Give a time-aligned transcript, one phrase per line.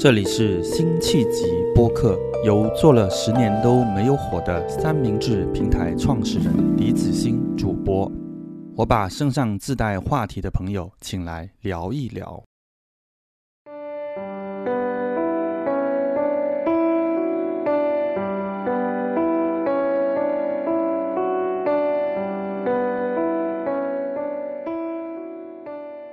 [0.00, 8.08] 这里是辛弃疾播客，由做了十年都没有火的三明治平台创始人李子欣主播。
[8.76, 12.40] 我把身上自带话题的朋友请来聊一聊。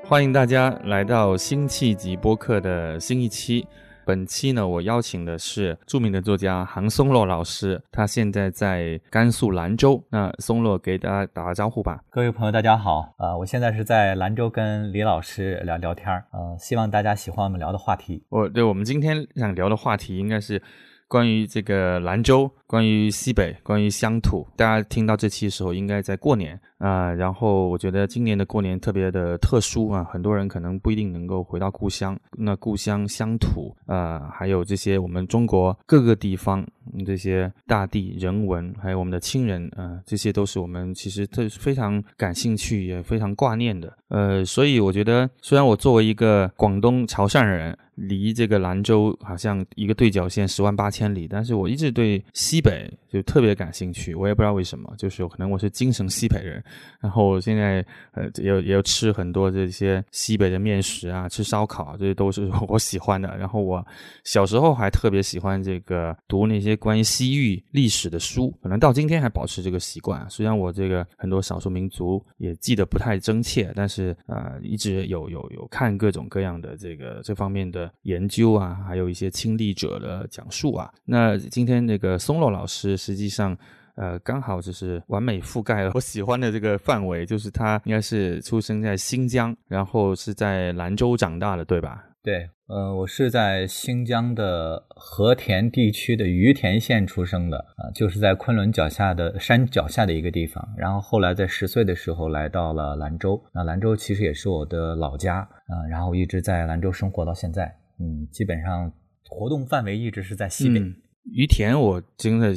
[0.07, 3.65] 欢迎大家来到辛弃疾播客的新一期。
[4.05, 9.99] 本期呢，我邀请的是著名的作家韩松洛老师，他现在在甘肃兰州。
[10.11, 11.99] 那松洛给大家打个招呼吧。
[12.11, 13.15] 各位朋友，大家好。
[13.17, 16.23] 啊，我现在是在兰州跟李老师聊聊天儿。
[16.31, 18.23] 呃，希望大家喜欢我们聊的话题。
[18.29, 20.61] 我对我们今天想聊的话题应该是
[21.07, 24.45] 关于这个兰州，关于西北，关于乡土。
[24.55, 26.59] 大家听到这期的时候，应该在过年。
[26.77, 32.19] 啊，然后我觉得今年的过年特别的特殊啊，很多人可能不一定能够回到故乡。
[32.37, 36.65] 那故乡乡土啊，还有这些我们中国各个地方
[37.05, 43.91] 这些大地人文，还有我们的亲人啊，这些都是我们其实特非常感兴趣也非常挂念的。
[44.09, 54.13] 呃，所以我觉得，虽然我作为一个广东潮汕人，离这个兰州好像一个对角线十万八千里，但是我一直对西北就特别感兴趣。
[54.13, 56.63] 我也不知道为什么，就是可能我是精神西北人。
[57.01, 63.37] 然后我现在呃也也有吃很多这些西北的面食啊，吃烧烤，这些都是 我喜欢的。
[63.37, 63.85] 然后我
[64.23, 70.27] 小时候还特别喜欢这个读那些关于西域历史的书，可能到今天还保持这个习惯。
[70.29, 80.93] 虽然我这个很多少数民族也记得不太真切，但是呃一直有有有看各种各样的这个这方面的研究啊，还有一些亲历者的讲述啊。
[81.05, 83.57] 那今天那个松洛老师实际上。
[83.97, 92.03] 呃，刚好就是完美覆盖了我喜欢的这个范围，就是他应该是出生在新疆，然后是在兰州长大的，对吧？
[92.21, 100.67] 对，呃，我是在新疆的和田地区的于田县出生的，啊，就是在昆仑脚下的山脚下的一个地方。
[100.75, 107.65] 然后后来在十岁的时候来到了兰州，那兰州其实也是我的老家，啊，然后一直在兰州生活到现在，
[107.99, 108.91] 嗯，基本上
[109.29, 110.81] 活动范围一直是在西北。
[111.35, 112.55] 于田，我真的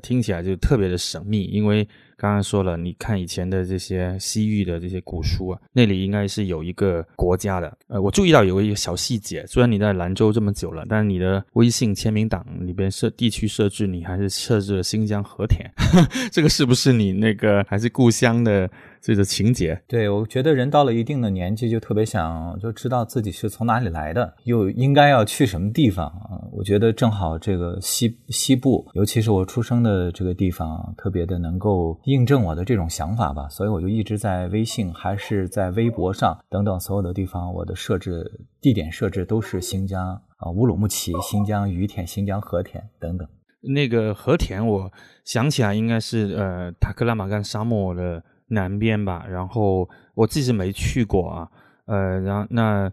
[0.00, 1.88] 听起来就特别的神秘，因为
[2.24, 7.76] 刚刚说了，你看以前的这些西域的这些古书啊，那里应该是有一个国家的。
[7.88, 15.70] 呃，我注意到有一个小细节，虽然你在兰州这么久了，但你的微信签名档里边设地区设置，你还是设置了新疆和田，
[16.32, 18.70] 这个是不是你那个还是故乡的？
[19.04, 26.40] 这个情节，对我觉得人到了一定的年纪，就特别想就知道自己是从哪里来的，又应该要去什么地方啊？
[26.50, 33.46] 我觉得正好这个西西部，尤其是我出生的这个地方，特别的能够印证我的这种想法吧。
[33.50, 43.28] 所以我就一直在微信还是在微博上等等所有的地方，我的设置地点设置都是新疆啊乌鲁木齐、新疆于田、新疆和田等等。
[43.60, 44.90] 那个和田，我
[45.26, 48.24] 想起来应该是呃塔克拉玛干沙漠的。
[48.54, 51.48] 南边吧，然后我自己是没去过啊，
[51.86, 52.90] 呃，然后那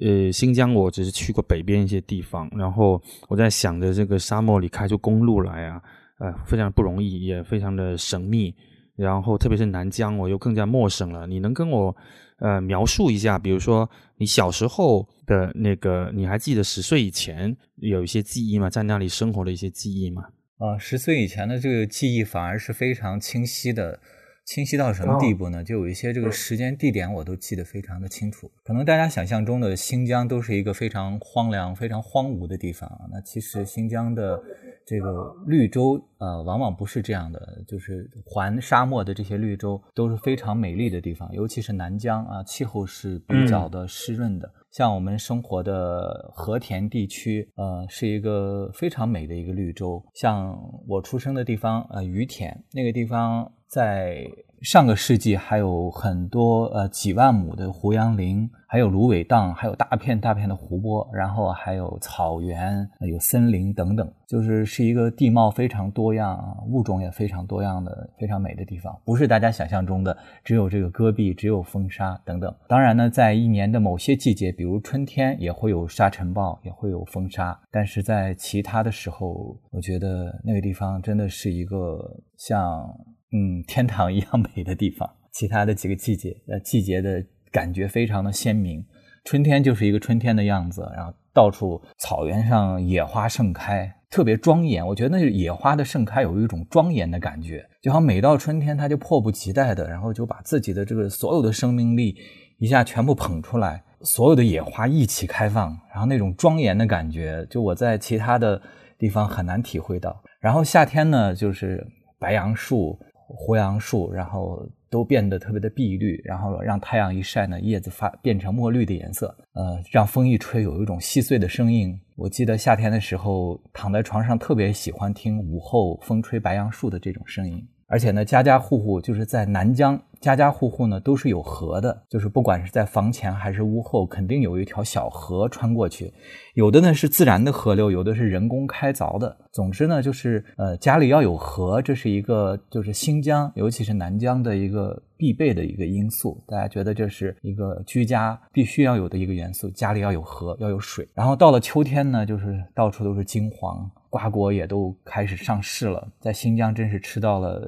[0.00, 5.80] 呃新疆我只是去过北边一些地方，然后我在想着这个沙漠里开出公路来啊，
[6.18, 8.54] 呃，非常不容易，也非常的神秘，
[8.96, 11.26] 然后特别是南疆，我又更加陌生了。
[11.26, 11.94] 你能跟我
[12.38, 18.70] 呃描述一下，比如说你小时候的那个，你还记得十岁以前有一些记忆吗？
[18.70, 20.24] 在那里生活的一些记忆吗？
[20.58, 23.98] 啊，十岁以前的这个记忆反而是非常清晰的。
[24.44, 25.62] 清晰到什么地步呢？
[25.62, 28.50] 就有一些这个时间地点我都记得非常的清楚。
[28.64, 33.06] 可能大家想象中的新疆都是一个非常荒凉、非常荒芜的地方啊。
[33.10, 34.42] 那其实新疆的
[34.84, 37.40] 这个绿洲呃，往往不是这样的。
[37.68, 44.52] 就是环沙漠的这些绿洲都是非常美丽的地方，尤其是南疆啊，气候是比较的湿润的。
[44.72, 50.02] 像我们生活的和田地区，呃，是一个非常美的一个绿洲。
[50.14, 50.58] 像
[50.88, 53.50] 我出生的地方，呃，于田那个地方。
[53.72, 66.38] 在上个世纪，还有很多呃几万亩的胡杨林，还有芦苇荡，还有大片大片的湖泊，然后还有草原、有森林等等，就是是一个地貌非常多样、
[66.68, 68.94] 物种也非常多样的非常美的地方。
[69.06, 70.14] 不是大家想象中的
[70.44, 72.54] 只有这个戈壁、只有风沙等等。
[72.68, 77.58] 当然呢，在一年的某些季节，比如春天，也会有沙尘暴，也会有风沙。
[77.70, 82.86] 但是在其他的时候，我觉得那个地方真的是一个像。
[83.32, 85.08] 嗯，天堂一样美的地方。
[85.32, 88.84] 其他的几个季节，呃，季节的感觉非常的鲜明。
[89.24, 94.86] 春天就是一个春天的样子，然后到处草原上野花盛开，特别庄严。
[94.86, 102.16] 我觉得那野花的盛开有一种庄严的感觉，就好像每到春天，它就迫不及待的，然后就把自己的这个所有的生命力
[102.58, 103.82] 一下全部捧出来。
[104.02, 108.60] 所有的野花一起开放，然后那种庄严的感觉，就我在其他的
[108.98, 110.20] 地方很难体会到。
[110.40, 111.86] 然后夏天呢，就是
[112.18, 112.98] 白杨树、
[113.34, 121.98] 胡杨树，然后都变得特别的碧绿，然后让太阳一晒呢，叶子发变成墨绿的颜色，呃，让风一吹，有一种细碎的声音。
[122.16, 127.66] 我记得夏天的时候，躺在床上特别喜欢听午后风吹白杨树的这种声音。
[127.88, 136.14] 而且呢，家家户户就是在南疆，家家户户呢都是有河的，就是不管是在房前还是屋后，肯定有一条小河穿过去。
[136.54, 139.36] 有的呢是自然的河流，有的是人工开凿的。
[139.50, 146.40] 总之呢，就是呃家里要有河，这是一个就是新疆，尤其是南疆的一个必备的一个因素。
[146.46, 151.08] 大家觉得这是一个居家必须要有的一个元素，家里要有河，要有水。
[151.14, 153.90] 然后到了秋天呢，就是到处都是金黄。
[154.12, 157.62] 瓜果也都开始上市了，在新疆真是吃到了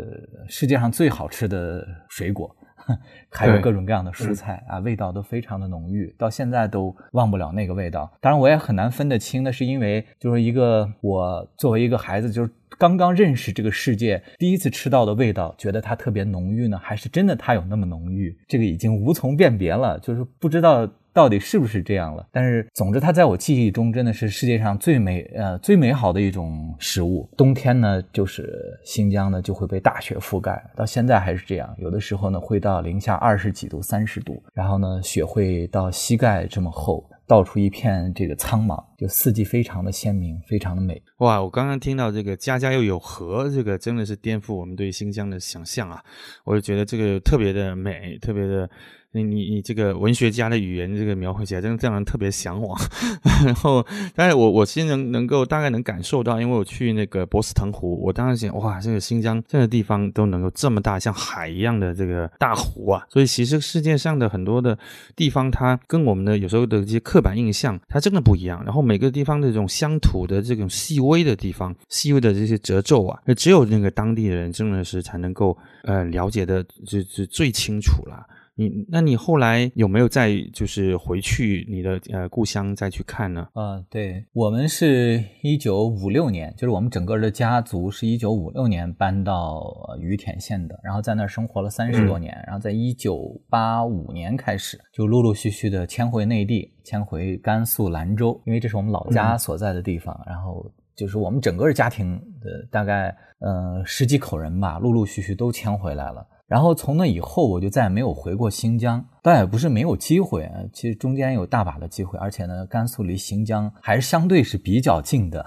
[0.46, 2.54] 世界上最好吃的水果，
[3.32, 8.12] 还有各种各样的蔬菜啊，味道都非常的浓郁，到现在都忘不了那个味道。
[8.20, 18.38] 当然，我也很难分得清，那是因为就是一个我作为一个孩子，就是刚刚认识这个世界，第一次吃到的味道，觉得它特别浓郁呢，还是真的它有那么浓郁？
[18.46, 20.86] 这个已经无从辨别了，就是不知道。
[21.14, 22.26] 到底是不是这样了？
[22.32, 27.30] 但是，总之，它在我记忆中真的是世界上最美呃最美好的一种食物。
[27.36, 31.72] 冬天呢，就是新疆呢就会被大雪覆盖，到现在还是这样。
[31.78, 41.00] 有的时候呢会到零下二十几度、三十度，然后呢雪会到膝盖这么厚，到处一片这个苍茫，就四季非常的鲜明，非常的美。
[41.18, 46.02] 哇，我刚刚听到这个家家又有河，这个真的是颠覆我们对新疆的想象啊！
[46.44, 48.68] 我就觉得这个特别的美，特别的。
[49.14, 52.76] 你你你这个文学家的语言，这个描绘起来真的让人特别向往。
[53.46, 63.06] 然后，但是我我其实能能够大概能感受到，因为我去那个博斯腾湖，我当时想，哇，这个新疆这个地方都能够这么大，像海一样的这个大湖啊。
[63.08, 64.76] 所以，其实世界上的很多的
[65.14, 68.60] 地方，它跟我们的有时候的这些刻板印象，它真的不一样。
[68.64, 78.26] 然后，每个地方的这种乡土的这种细微的地方，细微的这些褶皱啊，只有那个当地人真的是才能够呃了解的，就就最清楚了。
[78.56, 83.48] 你那你后来有没有再就是回去你的呃故乡再去看呢？
[83.54, 89.60] 呃，对我们是一九五六年，就是我们整个的家族是一九五六年搬到
[90.00, 106.24] 于田县的，然后在那儿生活了三十多年，然后在一九八五年开始就陆陆续续的迁回内地，迁回甘肃兰州，因为这是我们老家所在的地方，然后就是我们整个家庭的大概呃十几口人吧，陆陆续续都迁回来了。
[106.46, 109.04] 然后从那以后，我就再也没有回过新疆。
[109.22, 112.18] 倒也不是没有机会，其实中间有大把的机会。
[112.18, 115.42] 而且呢，甘肃离新疆还是相对是比较近的，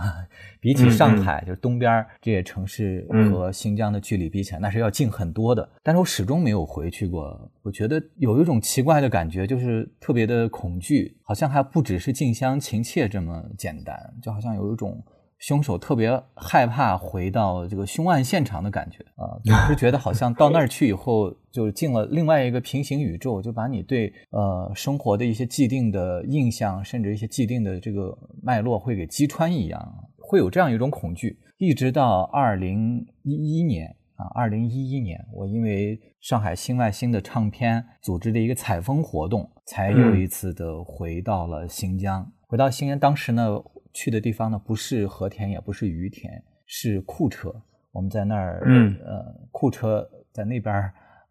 [0.60, 5.70] 比起上海就是东边这些城市和新疆的距离比起来，那是要近很多的。
[5.84, 7.40] 但是我始终没有回去过。
[7.62, 15.00] 我觉得有一种奇怪的感觉，就是特别的恐惧，好像还不只是近乡情怯这么简单，就好像有一种。
[15.40, 31.38] 凶手特别害怕回到这个凶案现场的感觉啊， 总是觉得好像到那儿去以后就进了另外一个平行宇宙，就把你对呃生活的一些既定的印象，甚至一些既定的这个脉络会给击穿一样，会有这样一种恐惧。
[31.58, 42.32] 一直到二零一一年啊，二零一一年，我因为上海新外星的唱片组织的一个采风活动，才又一次的回到了新疆。
[42.48, 43.62] 回到新疆，当时呢。
[43.98, 47.52] 去的地方呢，不是和田，也不是于田，是库车。
[47.92, 48.62] 我们在那儿，
[49.04, 50.76] 呃，库车在那边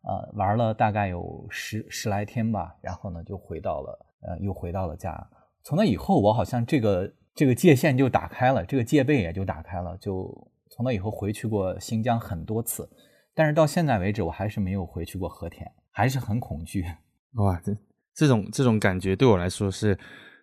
[0.02, 5.16] 呃，玩了大概有十十来天吧，然后呢，就回到了，呃，又回到了家。
[5.62, 9.96] 从那以后，我好像这个这个界限就打开了，这个戒备也就打开了。
[9.99, 12.90] 就从那以后回去过新疆很多次，
[13.32, 16.85] 但是到现在为止，我还是没有回去过和田，还是很恐惧。
[17.35, 17.76] 哇，这
[18.12, 19.96] 这种这种感觉对我来说是。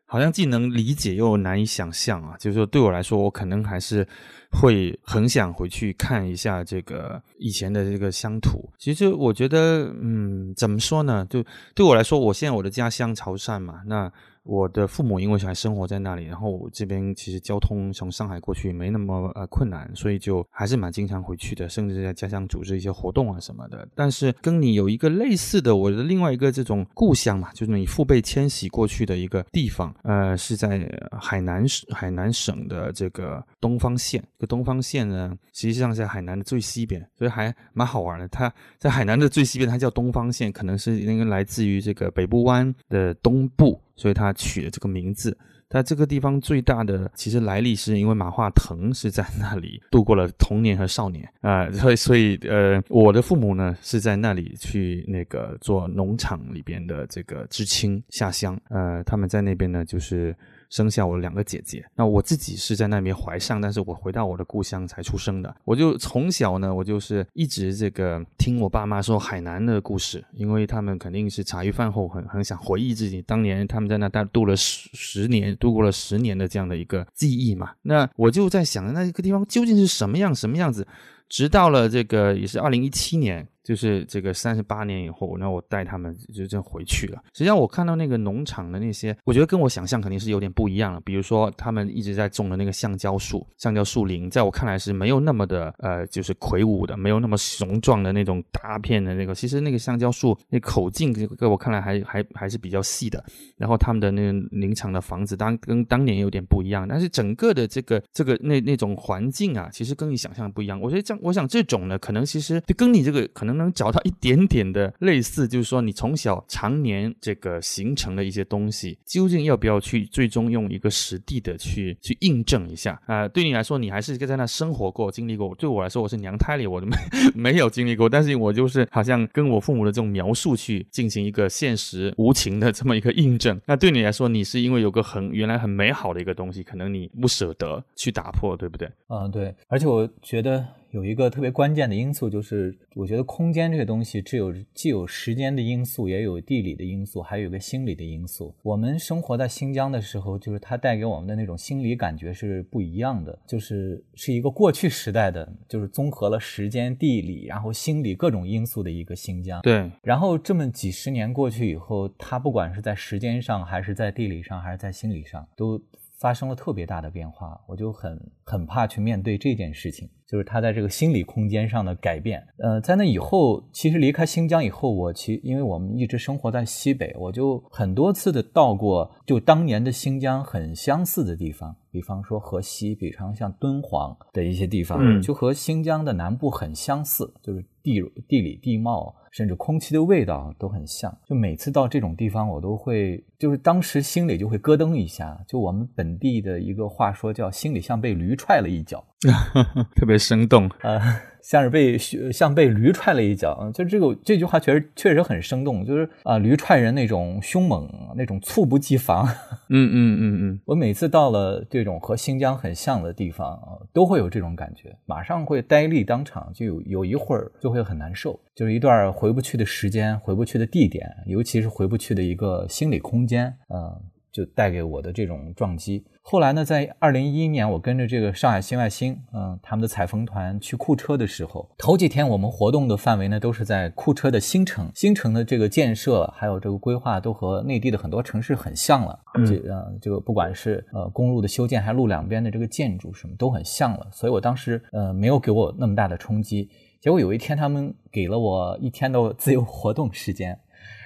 [0.06, 2.36] 好像既能理解又难以想象啊！
[2.38, 4.08] 就是说，对我来说，我可能还是
[4.52, 8.70] 会很想回去看一下这个以前的这个乡土。
[8.78, 11.26] 其实，我觉得，嗯，怎么说呢？
[11.30, 11.44] 就
[11.74, 14.12] 对我来说，我现在我的家乡潮汕嘛，那。
[14.44, 23.88] 我的父母因为还生活在那里，然后我这边其实交通从上海过去没那么呃困难，所以就还是蛮经常回去的，甚至在家乡组织一些活动啊什么的。
[23.96, 34.22] 但是跟你有一个类似的，我的另外一个这种故乡嘛，就是你父辈迁徙过去的一个地方，呃，是在海南海南省的这个东方县。
[34.38, 38.28] 这个东方县呢，实际上在海南的最西边，所以还蛮好玩的。
[38.28, 43.80] 它在海南的最西边，它叫东方县，可能是那个来自于这个北部湾的东部。
[44.04, 45.38] 所以他取了这个名字，
[45.70, 60.36] 但这个地方最大的其实来历是因为马化腾是在那里度过了童年和少年啊，所以所以呃，我的父母呢是在那里去那个做农场里边的这个知青下乡，呃，他们在那边呢就是。
[60.74, 65.56] 生下我两个姐姐，那我自己是在那边怀上，但是我回到我的故乡才出生的。
[65.66, 77.74] 我就从小呢，我就是一直这个听我爸妈说海南的故事，因为他们肯定是茶余饭后很很想回忆自己当年他们在那待度了十十年，度过了十年的这样的一个记忆嘛。
[77.84, 80.88] 那我就在想，那一个地方究竟是什么样，什么样子？
[81.34, 83.48] 直到了这个也是二零一七年。
[83.64, 87.24] 就是这个三十八年以后，那我带他们就这回去了。
[87.32, 91.00] 实际上我看到那个农场的那些，我觉得跟我想象肯定是有点不一样了。
[91.06, 99.34] 比如说他们一直在种的那个橡胶树、橡胶树林，在我看来是没有那么的呃，就是魁梧的，没有那么雄壮的那种大片的那个。
[99.34, 103.24] 其实那个橡胶树那口径，在我看来还还还是比较细的。
[103.56, 110.78] 然后他们的那个林场的房子当跟当年有点不一样，但是整个的这个这个那那种环境啊，其实跟你想象的不一样。
[110.82, 113.54] 我觉得这样，我想这种呢，可能其实就跟你这个可能。
[113.54, 123.28] 能找到一点点的类似，就是说你从小常年这个形成的一些东西，究竟要不要去最终用一个实地的去去印证一下啊？
[123.28, 125.54] 对你来说，你还是一个在那生活过、经历过。
[125.54, 126.98] 对我来说，我是娘胎里，我都没
[127.36, 133.62] 没有经历过，但是我就是好像跟我父母的这种描述去进行一个现实无情的 这么一个印证。
[133.68, 138.90] 那对你来说，你是因为有个很原来很美好的一个东西，可能你不舍得去打破，对不对？
[139.10, 139.54] 嗯，对。
[139.68, 140.66] 而且我觉得。
[140.94, 148.54] 有一个特别关键的因素，就是我觉得空间这个东西，只有既有时间的因素，也有地理的因素，还有一个心理的因素。
[148.62, 159.60] 我们生活在新疆的时候，就是它带给我们的那种心理感觉是不一样的，就是是一个过去时代的，就是综合了时间、地理，然后心理各种因素的一个新疆。
[159.64, 159.90] 对。
[160.04, 165.82] 然后这么几十年过去以后，它不管是在时间上，还是在地理上，还是在心理上，都。
[166.24, 172.42] 发生了特别大的变化，我就很很怕去面对这件事情，就是他在这个心理空间上的改变。
[172.60, 189.16] 呃，在那以后，其实离开新疆以后，我其因为我们一直生活在西北，我就很多次的到过就当年的新疆很相似的地方，比方说河西，比方像敦煌的一些地方，就和新疆的南部很相似，就是地地理地貌。
[189.32, 195.36] 甚至空气的味道都很像，就每次到这种地方，我都会，就是当时心里就会咯噔一下。
[195.48, 199.04] 就我们本地的一个话说，叫心里像被驴踹了一脚，
[199.98, 201.02] 特别生动啊。
[201.44, 209.28] 像是被像被驴踹了一脚，就这个这句话确实确实很生动，就是啊驴踹人那种凶猛，那种猝不及防。
[209.70, 224.02] 嗯嗯嗯嗯，我每次到了这种和新疆很像的地方啊，都会有这种感觉，马上会呆立当场，就有有一会儿就会很难受，就是一段回不去的时间，回不去的地点，尤其是回不去的一个心理空间，嗯。
[224.34, 226.04] 就带给我的这种撞击。
[226.26, 234.90] 后来呢，在二零一一年，我跟着这个上海新外星，嗯，他们的采风团去库车的时候，头几天我们活动的范围呢，都是在库车的新城。
[234.96, 239.20] 新城的这个建设还有这个规划，都和内地的很多城市很像了。
[239.46, 244.08] 这呃，这个不管是呃公路的修建，还是路两边的这个建筑，什么都很像了。
[244.10, 246.70] 所以我当时呃没有给我那么大的冲击。
[247.02, 250.58] 结果有一天，他们给了我一天的自由活动时间。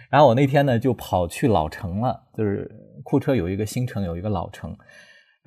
[0.10, 2.72] 然后我那天呢就跑去老城了，就是
[3.04, 4.74] 库车有一个新城，有一个老城，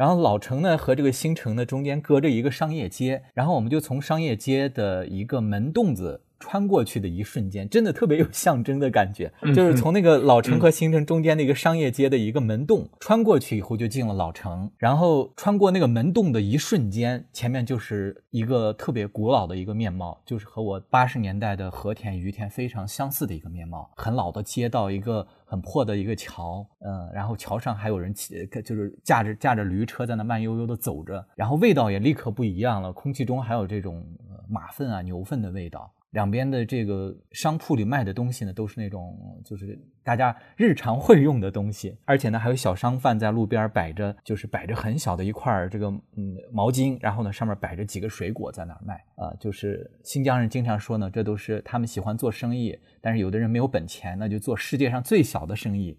[0.00, 6.23] 然后老城呢和这个新城呢中间隔着一个商业街，然后我们就从商业街的一个门洞子。
[6.42, 14.71] 穿过去的一瞬间，真的特别有象征的感觉，就是从那个老城和新城中间的一个商业街的一个门洞穿过去以后，就进了老城。
[14.78, 34.07] 然后穿过那个门洞的一瞬间，前面就是一个特别古老的一个面貌，就是和我八十年代的和田于田非常相似的一个面貌，很老的街道，一个很破的一个桥，嗯，然后桥上还有人骑，就是驾着驾着驴车在那慢悠悠的走着，然后味道也立刻不一样了，空气中还有这种
[34.49, 35.92] 马粪啊、牛粪的味道。
[36.11, 49.33] 两边的这个商铺里卖的东西呢，都是那种就是大家日常会用的东西，而且呢还有小商贩在路边摆着，就是摆着很小的一块这个嗯毛巾，然后呢上面摆着几个水果在那儿卖啊。
[49.38, 55.97] 就是新疆人经常说呢，这都是他们喜欢做生意，但是有的人没有本钱，那就做世界上最小的生意。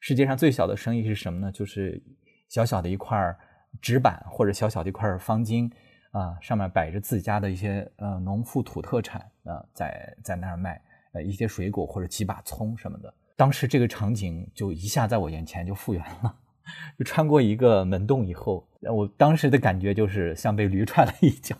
[0.00, 1.50] 世界上最小的生意是什么呢？
[1.50, 2.02] 就是
[2.50, 3.34] 小小的一块
[3.80, 5.70] 纸板或者小小的一块方巾。
[6.10, 10.80] 啊，上面摆着自家的一些呃农副土特产啊，在在那儿卖，
[11.12, 13.12] 呃一些水果或者几把葱什么的。
[13.36, 16.34] 当时这个场景就一下在我眼前就复原了，
[16.98, 21.56] 就穿过一个门洞以后，我当时的感觉就是像被驴踹了一脚。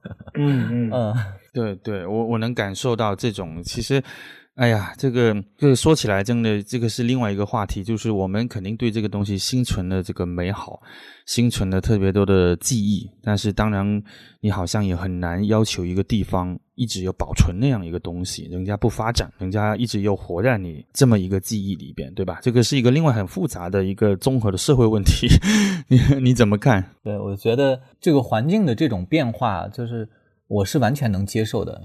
[0.34, 1.14] 嗯嗯嗯，
[1.52, 4.02] 对对，我我能感受到这种其实。
[4.54, 10.80] 哎呀，这个这个说起来，真的这个是另外一个话题，就是我们肯定对这个东西心存了这个美好，
[11.26, 13.10] 心存了特别多的记忆。
[13.20, 14.00] 但是当然，
[14.40, 22.38] 你好像也很难要求一个地方一直有保存那样一个东西，人家不发展，人家一直又活在你这么一个记忆里边，对吧？
[22.40, 25.26] 这个是一个另外很复杂的一个综合的社会问题。
[25.88, 26.92] 你你怎么看？
[27.02, 30.08] 对，我觉得这个环境的这种变化，就是
[30.46, 31.82] 我是完全能接受的。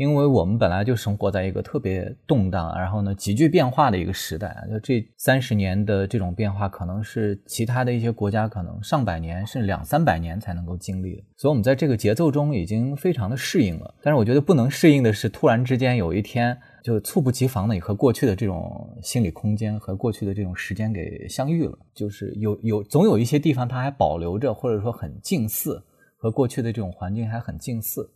[0.00, 11.22] 因为我们本来就生活在一个特别动荡，然后呢急剧变化的一个时代啊，就这三十年的这种变化，可能是其他的一些国家可能上百年甚至两三百年才能够经历的。
[11.36, 13.94] 所以，我们在这个节奏中已经非常的适应了。
[14.00, 21.78] 但是，我觉得不能适应的是，突然之间有一天就猝不及防的，你和过去的这种心理空间和过去的这种时间给相遇了。
[21.92, 25.82] 就是有有总有一些地方它还保留着，或者说很近似，
[26.16, 28.08] 和过去的这种环境还很近似。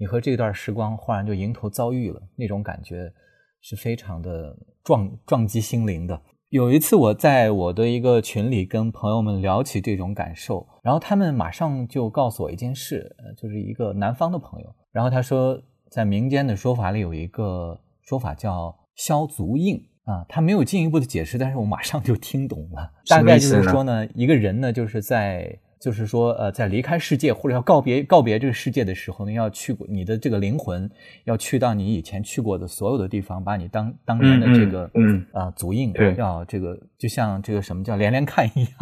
[0.00, 3.12] 你和这段时光忽然就迎头遭遇了，那种感觉
[3.60, 6.18] 是非常的撞撞击心灵的。
[6.48, 25.60] 有一次我在我的一个群里跟朋友们聊起这种感受，然后他们马上就告诉我一件事，呃，就是一个南方的朋友，然后他说在民间的说法里有一个说法叫消足印啊，他没有进一步的解释，但是我马上就听懂了，大概就是说呢，一个人呢就是在。
[25.80, 30.88] 就是说，呃，在离开世界或者要告别告别这个世界的时候呢，要去过你的这个灵魂，
[31.24, 38.72] 要去到你以前去过的所有的地方，把你当当年的这个嗯啊足印，要这个就像这个什么叫连连看一样。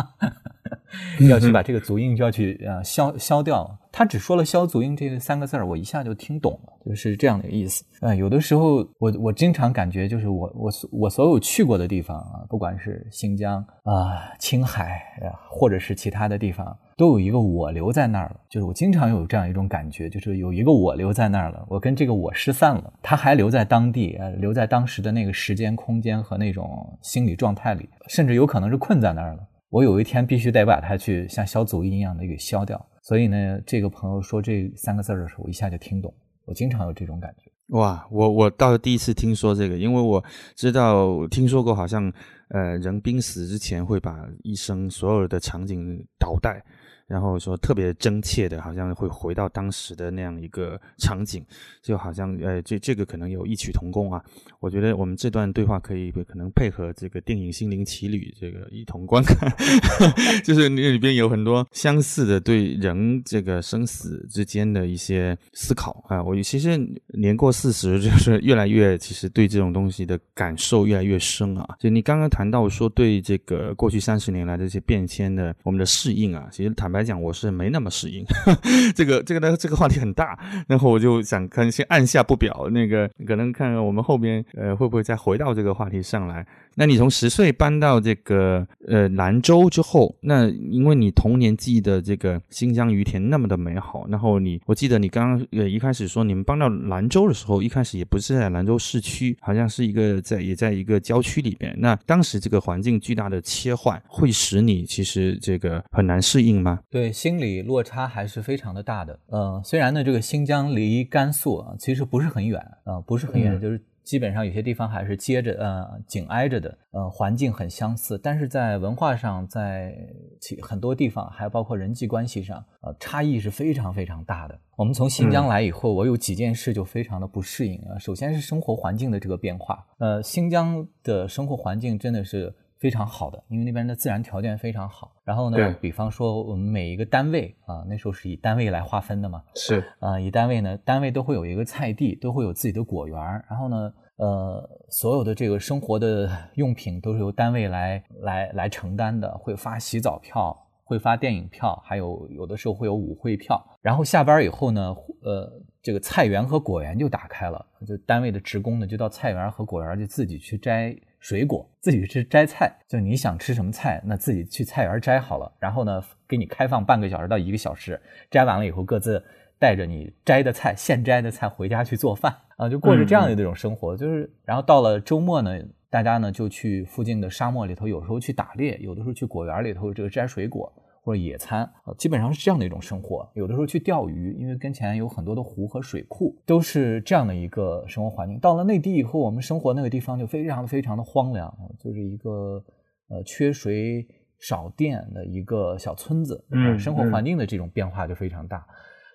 [1.28, 7.84] 要去把这个足印就要去呃消消掉，他只说了“消足印”这三个字儿，我一下就听懂了，就是这样的意思。
[8.00, 18.40] 啊，有的时候我我经常感觉，就是我我我所有去过的地方啊，不管是新疆啊、青海啊，或者是其他的地方，都有一个我留在那儿了。
[18.48, 29.40] 就是我经常有这样一种感觉，就是有一个我留在那儿了，我跟这个我失散了，他还留在当地，呃，留在当时的那个时间、空间和那种心理状态里，甚至有可能是困在那儿了。
[29.70, 36.12] 我有一天必须得把它去像消足印一样的给消掉，所以呢，这个朋友说这三个字的时候，我一下就听懂。
[36.46, 37.50] 我经常有这种感觉。
[37.76, 40.24] 哇，我我倒是第一次听说这个，因为我
[40.56, 42.10] 知道听说过，好像
[42.48, 46.64] 呃，人濒死之前会把一生所有的场景倒带。
[47.08, 51.42] 然后说特别真切的，好像会回到当时的那样一个场景，
[51.80, 54.22] 就好像呃，这这个可能有异曲同工啊。
[54.60, 59.50] 我觉得我们这段对话可以可能配合这个电影《心灵奇旅》这个一同观看，
[60.44, 66.22] 就是那里边有很多相似的对人这个生死之间的一些思考啊。
[66.22, 66.76] 我其实
[67.14, 71.76] 年过四十，就是越来越其实对这种东西的感受越来越深啊。
[71.78, 76.97] 就你刚刚谈到说对这个过去三十年来的这些变迁的我们的适应啊，其实坦白。
[76.98, 78.24] 来讲，我是没那么适应
[78.92, 86.44] 这个这个呢，这个话题很大，然后我就想看先按下不表，那个可能看看我们后边呃会不会再回到这个话题上来。
[86.74, 101.74] 那你从十岁搬到这个呃兰州之后，那因为你童年记忆的这个新疆于田那么的美好，然后你我记得你刚刚呃一开始说你们搬到兰州的时候，一开始也不是在兰州市区，好像是一个在也在一个郊区里边。
[101.78, 106.78] 那当时这个环境巨大的切换，会使你其实这个很难适应吗？
[106.90, 109.18] 对，心理落差还是非常的大的。
[109.26, 113.82] 呃，虽然呢这个新疆离甘肃啊其实不是很远啊，不是很远，就是。
[114.04, 119.94] 基本上有些地方还是接着呃紧挨着的，呃环境很相似，但是在文化上，在
[120.40, 124.58] 其很多地方，还包括人际关系上，呃差异是非常非常大的。
[124.76, 127.98] 我们从新疆来以后，我有几件事就非常的不适应啊。
[127.98, 132.54] 首先是生活环境的这个变化，呃新疆的生活环境真的是。
[132.78, 135.12] 非常好的，因为那边的自然条件非常好。
[135.24, 139.42] 然后呢，比方说我们每一个单位啊，那时候是以单位来划分的嘛。
[139.54, 143.18] 是啊，以单位呢，单位都会有一个菜地，都会有自己的果园。
[143.50, 153.60] 然后呢，呃，所有的这个生活的 用品都是由单位来来来承担的，会发洗澡票，会发电影票，还有有的时候会有舞会票。
[153.82, 155.50] 然后下班以后呢，呃，
[155.82, 160.96] 这个菜园和果园就打开了，就单位的职工呢就到菜园和果园就自己去摘。
[161.18, 168.00] 水果自己去摘菜，就你想吃什么菜，那自己去菜园摘好了，然后呢，给你开放半个小时到一个小时，
[168.30, 169.22] 摘完了以后各自
[169.58, 173.96] 带着你摘的菜，现摘的菜回家去做饭啊，就过着这样的这种生活。
[173.96, 175.58] 就是，然后到了周末呢，
[175.90, 180.72] 大家呢就去附近的沙漠里头，有时候去打猎，有的时候去果园里头这个摘水果。
[181.08, 183.26] 或者野餐啊，基本上是这样的一种生活。
[183.34, 188.38] 有的时候去钓鱼，因为跟前有很多的湖和水库，都是这样的一个生活环境。
[188.38, 191.50] 到了内地以后，我们生活那个地方就非常非常的荒凉，
[191.82, 192.62] 就是一个
[193.08, 194.06] 呃缺水
[194.38, 198.66] 少电的一个小村子，嗯生活环境的这种变化就非常大。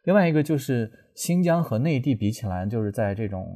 [0.06, 3.56] 另外一个就是新疆和内地比起来，就是在这种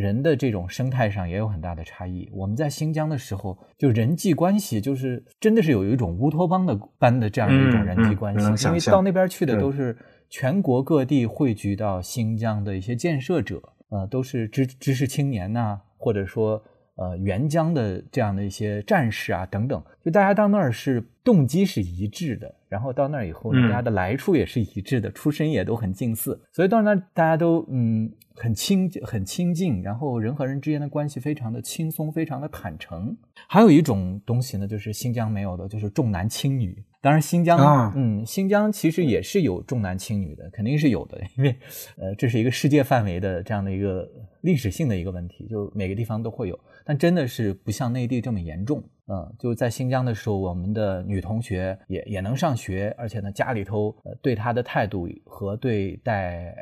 [0.00, 2.28] 人的这种生态上也有很大的差异。
[2.32, 9.96] 我们在新疆的时候，就人际关系就是真的是有一种乌托邦的般的这样的一种人际关系，因为到那边去的都是
[10.28, 16.62] 全国各地汇聚到新疆的一些建设者，呃，都是知知识青年呐，或者说。
[16.96, 33.14] 呃，援疆的这样的一些战士啊，等等，就大家到那儿是动机是一致的，然后到那儿以后，大家的来处也是一致的，出身也都很近似，所以到那儿大家都嗯很亲很亲近，然后人和人之间的关系非常的轻松，非常的坦诚。
[33.46, 36.82] 还有一种东西呢，就是新疆没有的，就是重男轻女。
[37.02, 41.54] 当然，新疆嗯，新疆其实也是有重男轻女的，肯定是有的，因为
[41.98, 44.08] 呃，这是一个世界范围的这样的一个
[44.40, 46.58] 历史性的一个问题，就每个地方都会有。
[46.88, 56.54] 但真的是不像内地这么严重，嗯，就在新疆的时候，我们的女同学也也能上学，而且呢，家里头对她的态度和对待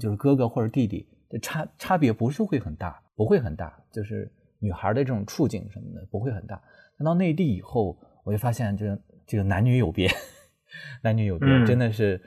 [0.00, 6.58] 就是哥哥或者弟弟的差差别不是会很大，不会很大，就是女孩的这种处境什么的不会很大。
[6.98, 10.08] 但到内地以后，我就发现这这个男女有别，
[11.04, 12.18] 男女有别，真的是，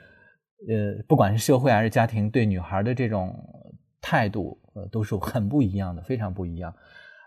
[0.67, 3.35] 呃，不管是社会还是家庭对女孩的这种
[3.99, 6.71] 态度，呃，都是很不一样的，非常不一样。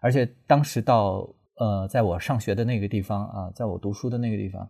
[0.03, 4.69] 而且当时到呃，在我上学的那个地方啊，在我读书的那个地方，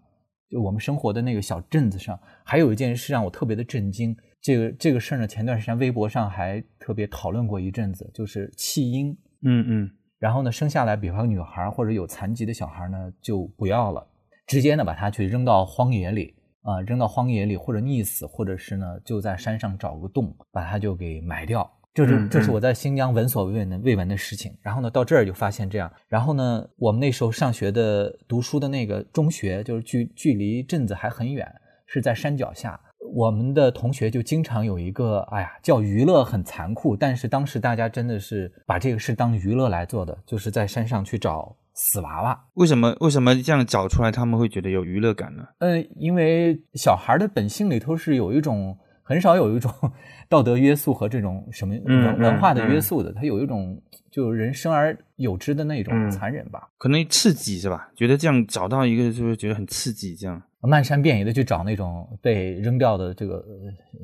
[0.51, 4.15] 就我们生活的那个小镇子上，还有一件事让我特别的震惊。
[4.43, 9.17] 这个这个事儿呢，前段时间微博上还特别讨论过一阵子，就是弃婴。
[9.45, 9.91] 嗯嗯。
[10.19, 14.07] 然后呢，生下来，比方女孩或者有残疾的小孩呢，就不要了，
[14.47, 21.69] 直接呢把他去扔到荒野里啊，扔到荒野里或者溺死，或者是呢就在山上找个洞把它就给埋掉。
[21.95, 24.57] 这是这是我在新疆闻所未闻的未闻的事情。
[24.63, 25.93] 然后呢，到这儿就发现这样。
[26.09, 31.47] 然后呢，我们那时候上学的读书的那个中学，就是距距离镇子还很远，
[31.87, 32.81] 是在山脚下。
[33.15, 42.47] 我们的同学就经常有一个，哎呀，叫娱乐很残酷，但是当时大家真的是把这个事当娱乐来做的，就是在山上去找死娃娃。
[42.55, 45.45] 为什么为什么这样找出来他们会觉得有娱乐感呢？
[45.59, 48.79] 呃，因为小孩的本性里头是有一种。
[49.13, 49.71] 很少有一种
[50.27, 53.79] 道德约束和这种什么文文化的约束的，它有一种
[54.11, 57.91] 就人生而有之的那种残忍吧，可能刺激是吧？
[57.95, 60.43] 觉得这样找到一个就是觉得很刺激，这样。
[60.61, 63.45] 漫山遍野的去找那种被扔掉的这个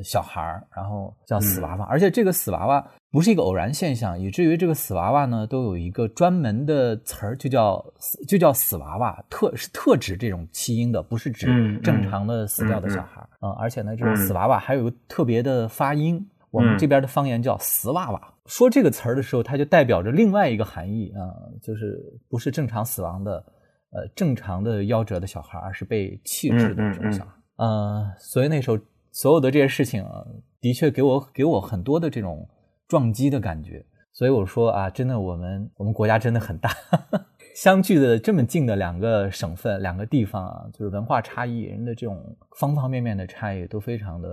[0.03, 7.85] 小孩儿，然后叫死娃娃，而且这个死娃娃不是一个偶然现象，以至于这个死娃娃呢都有一个专门的词儿，就叫
[8.27, 13.57] 就叫死娃娃，特是特指这种弃婴的，不是指正常的死掉的小孩儿啊。
[13.59, 18.35] 而且呢，这种死娃娃还有个特别的发音，我们这边的方言叫死娃娃。
[18.47, 23.44] 说这个词儿的时候，它就代表着另外一个含义啊，就是不是正常死亡的。
[23.90, 27.31] 呃，正常的夭折的小孩，而是被弃置的这种小孩。
[27.57, 28.79] 呃，所以那时候
[29.12, 30.23] 所有的这些事情啊，
[30.61, 32.47] 的确给我给我很多的这种
[32.88, 33.85] 撞击的感觉。
[34.12, 36.70] 所以我说啊，真的，我们我们国家真的很大，
[37.55, 44.29] 相距的这么近的两个省份、两个地方啊，就是文化差异、人的这种方方面面的差异都非常的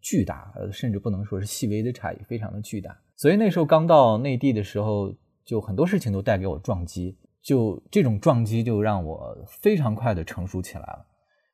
[0.00, 2.96] 巨大，甚至不能说是细微的差异，非常的巨大。
[3.16, 5.12] 所以那时候刚到内地的时候，
[5.44, 7.18] 就很多事情都带给我撞击。
[7.42, 11.06] 就这种撞击，就让我非常快的成熟起来了。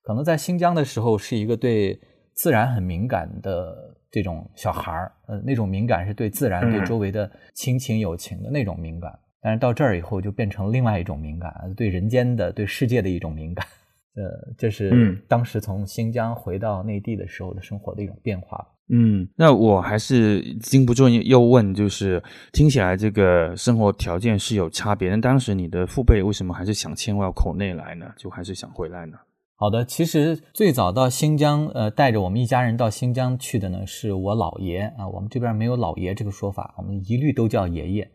[0.03, 2.01] 可能在新疆的时候，是一个对
[2.33, 9.11] 自然很敏感的这种小孩儿，呃，那种敏感是对自然、对周围的亲情、友情的那种敏感。
[9.41, 13.67] 但是到这儿以后，就变成另外一种敏感，对人间的、对世界的一种敏感。
[14.15, 18.65] 呃，这是当时从新疆回到内地的时候的生活的一种变化。
[18.91, 22.23] 嗯，那我还是禁不住又问，就是
[22.53, 28.13] 听起来这个生活条件是有差别，那当时你的父辈为什么还是想迁到口内来呢？
[28.19, 29.17] 就还是想回来呢？
[29.63, 35.07] 好的，其实最早到新疆，呃，带着我们一家人到新疆去的呢，是我姥爷啊。
[35.07, 38.11] 我们这边没有姥爷这个说法，我们一律都叫爷爷。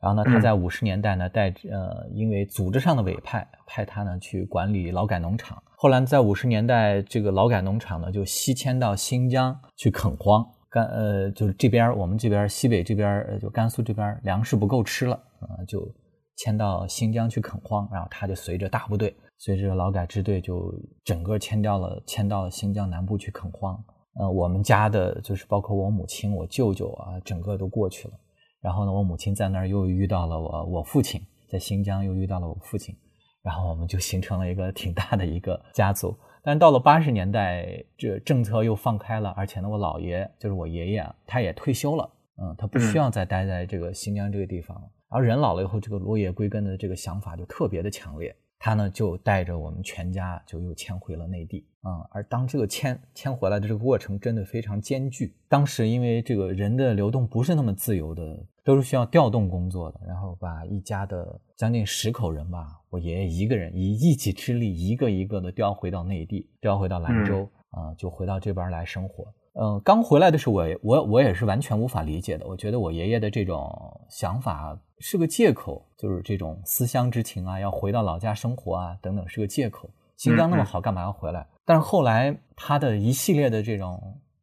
[0.00, 5.62] 然后呢，他在五十年代呢，带呃，因为组织上的委派，派他呢去管理劳改农场。
[5.76, 15.88] 后来在五十年代，这个劳改农场呢就西迁到新疆去垦荒，甘呃就是这边我们这边西北这边就甘肃这边粮食不够吃了，呃就
[16.34, 20.70] 迁到新疆去垦荒，然后他就随着大部队，随着劳改支队就
[21.02, 23.82] 整个迁掉了，迁到了新疆南部去垦荒。
[24.16, 28.14] 呃，我们家的就是包括我母亲、我舅舅啊，整个都过去了。
[28.60, 32.94] 然后呢，我母亲在那儿又遇到了我，我父亲在新疆又遇到了我父亲。
[33.42, 42.10] 然后我们就形成了一个 挺大的一个家族，但是到了八十年代，这政策又放开了，而且呢，我姥爷就是我爷爷啊，他也退休了，
[42.42, 44.82] 嗯，他不需要再待在这个新疆这个地方了。
[45.08, 52.06] 而人老了以后，这个落叶归根的这个想法就特别的强烈，他呢就带着我们全家就又迁回了内地啊。
[52.10, 55.34] 而当这个迁迁回来的这个过程真的非常艰巨。
[55.48, 60.00] 当时因为这个人的流动不是那么自由的，都是需要调动工作的。
[60.06, 69.26] 然后把一家的将近十口人吧，我爷爷一个人以一己之力一个一个的调回到内地，调回到兰州啊，就回到这边来生活。
[69.52, 72.46] 嗯，刚回来的时候，我我我也是完全无法理解的。
[72.46, 73.68] 我觉得我爷爷的这种
[74.08, 79.90] 想法是个借口，就是这种思乡之情啊，要回到老家生活啊，等等，是个借口。
[80.16, 81.46] 新疆那么好，干嘛要回来？
[81.64, 84.00] 但是后来他的一系列的这种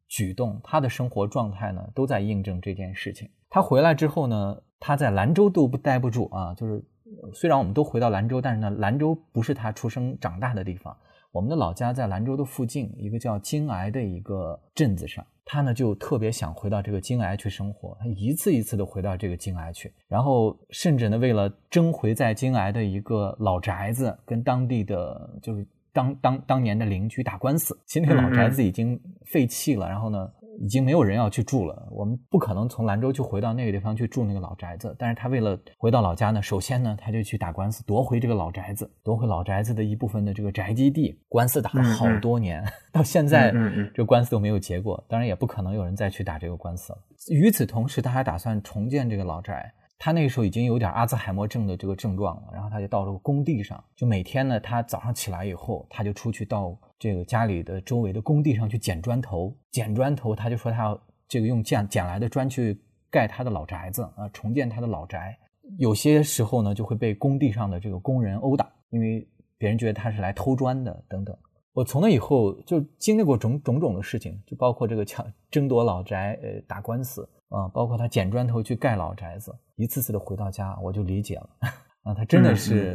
[0.08, 3.30] 举动，他的生活状态呢，都在印证这件事情。
[3.48, 6.84] 他回来之后呢，他在兰州都不待不住啊，就是
[7.32, 10.94] 虽然我们都回到兰州，但是呢，兰州不是他出生长大的地方。
[11.30, 30.30] 我们的老家在兰州的附近，一个叫金崖的一个镇子上，他呢就特别想回到这个金崖去生活，他一次一次的回到这个金崖去，然后甚至呢为了争回在金崖的一个老宅子，跟当地的就是当当当年的邻居打官司，其实那个老宅子已经废弃了，然后呢。
[30.60, 34.94] 已经没有人要去住了，我们不可能从兰州去回到那个地方去住那个老宅子。
[34.98, 41.18] 但是他为了回到老家呢，首先呢，他就去打官司夺回这个老宅子，夺回老宅子的一部分的这个宅基地。
[41.28, 43.52] 官司打了好多年， 到现在
[43.94, 45.02] 这官司都没有结果。
[45.08, 46.98] 当然也不可能有人再去打这个官司了。
[47.30, 49.72] 与此同时，他还打算重建这个老宅。
[50.00, 62.80] 他那个时候已经有点阿兹海默症的这个症状了，然后他就到了工地上，就每天呢，他早上起来以后，他就出去到这个家里的周围的工地上去捡砖头，捡砖头，他就说他要这个用捡捡来的砖去
[63.10, 65.38] 盖他的老宅子啊，重建他的老宅。
[65.78, 71.36] 有些时候呢，就会被工地上的这个工人殴打，因为别人觉得他是来偷砖的等等。
[71.72, 77.28] 我从那以后就经历过种种种的事情，就包括这个抢 争夺老宅，呃，打官司。
[77.50, 81.48] 啊，包括他捡砖头去盖老宅子，一次次的回到家，我就理解了。
[82.04, 82.94] 啊，他真的是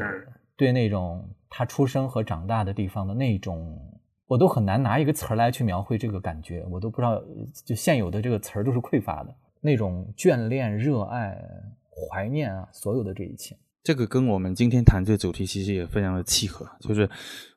[0.55, 3.75] 对那种他出生和长大的地方的那种，
[4.33, 7.21] 我都很难拿一个词儿来去描绘这个感觉，我都不知道，
[7.63, 9.35] 就现有的这个词儿都是匮乏的。
[9.61, 11.37] 那种眷恋、热爱、
[11.91, 17.07] 怀念啊，所有的这一切，这个跟我们今天谈这个主题其实也非常的契合，就是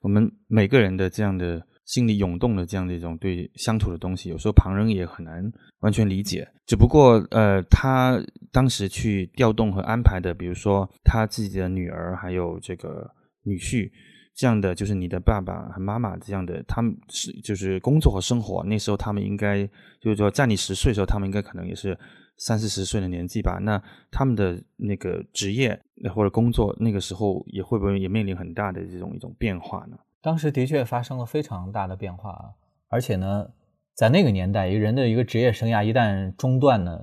[0.02, 1.66] 我们每个人的这样的。
[1.86, 5.40] 心里涌动的这样的一种对乡土的东西，有时候旁人也很难
[5.82, 6.44] 完全理解。
[6.66, 13.08] 只不过，呃，他当时去调动和安排的，比如说他自己的女儿，还有这个
[13.44, 13.88] 女婿，
[14.36, 18.62] 这样的就是你的爸爸和妈妈这样的，他们是就是工作和生活。
[18.64, 19.66] 那时候他们应该
[19.98, 21.98] 就是说，在你十岁的时候，他们应该可能也是
[22.36, 23.58] 三四十岁的年纪吧。
[23.62, 25.80] 那他们的那个职业
[26.14, 29.96] 或者工作，那个时候也会不会也面临很大的这种一种变化呢？
[30.20, 32.38] 当时的确发生了非常大的变化，
[32.90, 33.46] 而且呢，
[33.94, 36.98] 在那个年代，一个人的一个职业生涯一旦中断呢，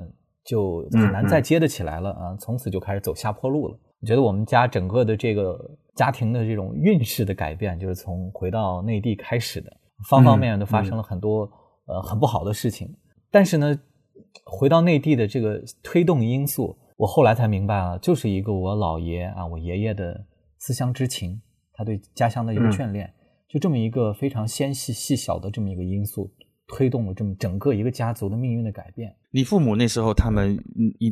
[0.46, 3.80] 就很难再接得起来了啊，从此就开始走下坡路了。
[4.02, 5.58] 我觉得我们家整个的这个
[5.96, 9.72] 家庭的这种运势的改变，就是从回到内地开始的，
[10.10, 11.50] 方方面面都发生了很多
[11.86, 12.94] 呃很不好的事情。
[13.32, 13.80] 但是呢，
[14.46, 20.26] 回到内地的这个推动因素，我后来才明白啊，就是一个我姥爷啊，我爷爷的
[20.60, 21.42] 思乡之情。
[21.76, 23.12] 他对家乡的一个眷恋，
[23.50, 26.32] 就这么一个非常纤细细小的这么一个因素，
[26.68, 29.16] 推动了这么整个一个家族的命运的改变。
[29.32, 30.58] 你父母那时候，他们，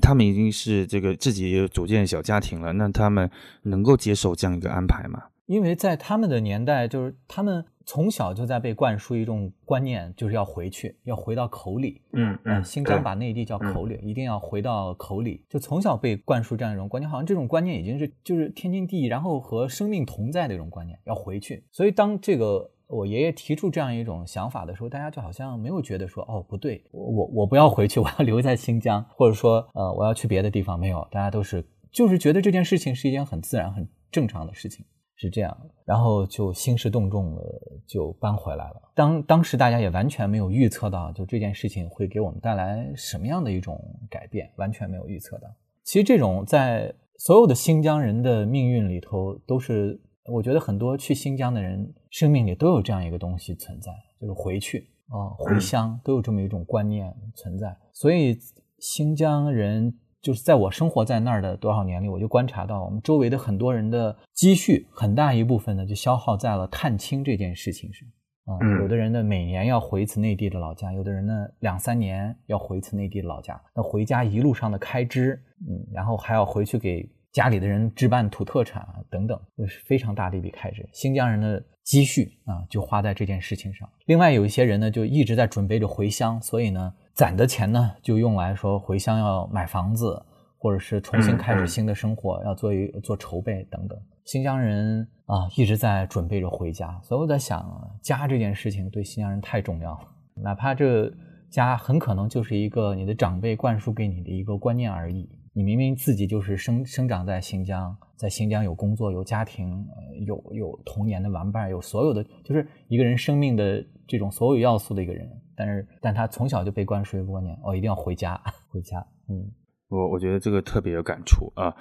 [0.01, 3.29] 他们已经是这个自己也有组建小家庭了，那他们
[3.63, 5.23] 能够接受这样一个安排吗？
[5.47, 7.65] 因为在他们的年代，就是他们。
[7.83, 11.99] 从小就在被灌输一种观念，就是要回去，要回到口里。
[12.13, 15.43] 嗯嗯，新疆把内地叫口里，一定要回到口里。
[15.49, 21.65] 就从小被灌输这样一种观念，好像这种观念已经是就是天经地义，然后和生命同在的一种观念，要回去。
[21.71, 34.85] 所以当这个我爷爷提出这样一种想法的时候，大家就好像没有觉得说哦不对，我我我不要回去，我要留在新疆，或者说呃我要去别的地方，没有，大家都是就是觉得这件事情是一件很自然、很正常的事情。
[35.17, 37.43] 是这样，然后就兴师动众的，
[37.85, 38.81] 就搬回来了。
[38.95, 45.47] 当当时大家也完全没有预测到，就这件事情会给我们带来什么样的一种改变，完全没有预测到。
[45.83, 57.75] 其实这种在所有的新疆人的命运里头，都是我觉得很多去新疆的人生命里都有这样一个东西存在，就是回去啊，回乡都有这么一种观念存在。
[57.93, 58.37] 所以
[58.79, 59.97] 新疆人。
[60.21, 68.07] 就是在我生活在那儿的多少年里，我就观察到我们周围的很多人的积蓄很大一部分呢，就消耗在了探亲这件事情上
[68.45, 68.53] 啊。
[68.81, 73.59] 有的人呢每年要回一次内地的老家，有的人呢两三年要回一次内地的老家。
[73.75, 80.87] 那回家一路上的开支，嗯，然后还要回去给家里的人置办土特产啊等等，那是非常大的一笔开支。
[80.93, 83.87] 新疆人的积蓄啊就花在这件事情上。
[84.05, 86.93] 另外有一些人呢就一直在准备着回乡，所以呢。
[87.13, 90.19] 攒的钱呢，就用来说回乡要买房子，
[90.57, 93.99] 或者是重新开始新的生活，要做一做筹备等等。
[94.23, 101.11] 新疆人啊一直在准备着回家，所以我在想，家这件事情对新疆人太重要了，哪怕这
[101.49, 105.29] 家很可能就是一个你的长辈灌输给你的一个观念而已。
[105.53, 109.85] 你明明自己就是生生长在新疆，在新疆有工作、有家庭、
[110.25, 115.29] 有有童年的玩伴，有所有的，就是一个人生命的这种所有要素的一个人。
[115.53, 119.05] 但是，但他从小就被灌输一个观念：哦，一定要回家， 回家。
[119.27, 119.51] 嗯，
[119.89, 121.75] 我我觉得这个特别有感触啊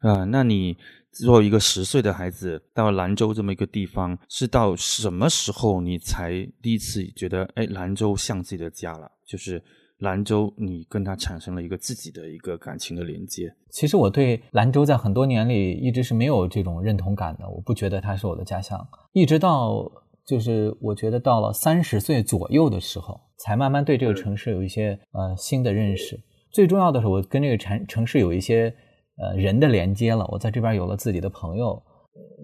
[0.00, 0.24] 啊！
[0.24, 0.76] 那你
[1.12, 9.12] 作为一个十岁的孩子到兰州这么一个地方，是到什么时候你才第一次觉得，哎，兰州像自己的家了？
[9.24, 9.62] 就是。
[10.02, 13.54] 兰州，你跟他产生了一个自己的一个感情的连接。
[13.70, 18.84] 其实我对兰州在很多年里一直是没有这种认同感的，我不觉得它是我的家乡。
[19.12, 19.88] 一直到
[20.26, 26.20] 就是我觉得到了三十岁左右的时候，才慢慢对这个城市有一些呃新的认识。
[26.50, 28.74] 最重要的是，我跟这个城城市有一些
[29.18, 30.26] 呃人的连接了。
[30.32, 31.80] 我在这边有了自己的朋友，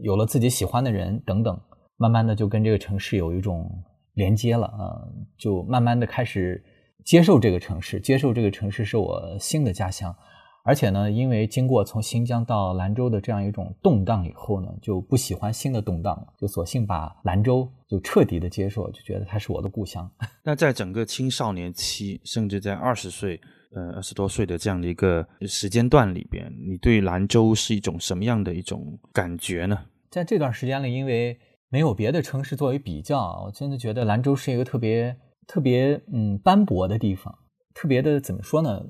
[0.03, 1.61] 有了自己喜欢的人等等，
[1.97, 3.68] 慢慢的就跟这个城市有一种
[4.14, 5.03] 连接了啊，
[5.37, 6.64] 就慢慢的开始。
[7.09, 10.14] 接受这个城市，接受这个城市是我新的家乡，
[10.62, 20.07] 而且呢，因为经过从新疆到兰州的这样一种动荡以后呢，就不喜欢新的动荡了，就索性把兰州就彻底的接受，就觉得它是我的故乡。
[20.44, 23.40] 那在整个青少年期，甚至在二十岁、
[23.75, 29.79] 呃二十多岁的这样的一个时间段里边，你对兰州是一种什么样的一种感觉呢？
[30.11, 31.38] 在这段时间里，因为
[31.71, 35.16] 没有别的城市作为比较，我真的觉得兰州是一个特别。
[35.48, 37.37] 特别嗯斑驳的地方，
[37.74, 38.80] 特别的怎么说呢？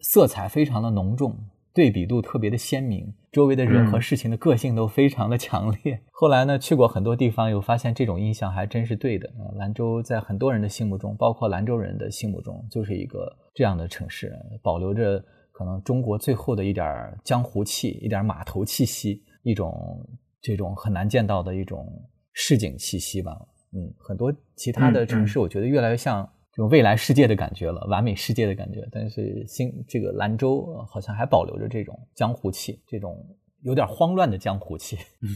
[0.00, 1.36] 色彩非常的浓重，
[1.74, 6.00] 对比度特别的鲜明，周围的人和事情的个性都非常的强烈。
[6.12, 9.28] 后来呢，去过很多地方，又发现这种印象还真是对的。
[9.56, 14.32] 兰州在很多人的心目中，包括兰州人的心目中，就是一个这样的城市，
[14.62, 16.86] 保留着可能中国最后的一点
[17.24, 20.08] 江湖气，一点码头气息，一种
[20.40, 23.36] 这种很难见到的一种市井气息吧。
[23.72, 28.86] 嗯，很多其他的城市，我觉得越来越像这种未来世界的感觉了，完美世界的感觉。
[28.90, 33.24] 但是新这个兰州好像还保留着这种江湖气，这种
[33.62, 34.96] 有点慌乱的江湖气。
[35.20, 35.28] 嗯，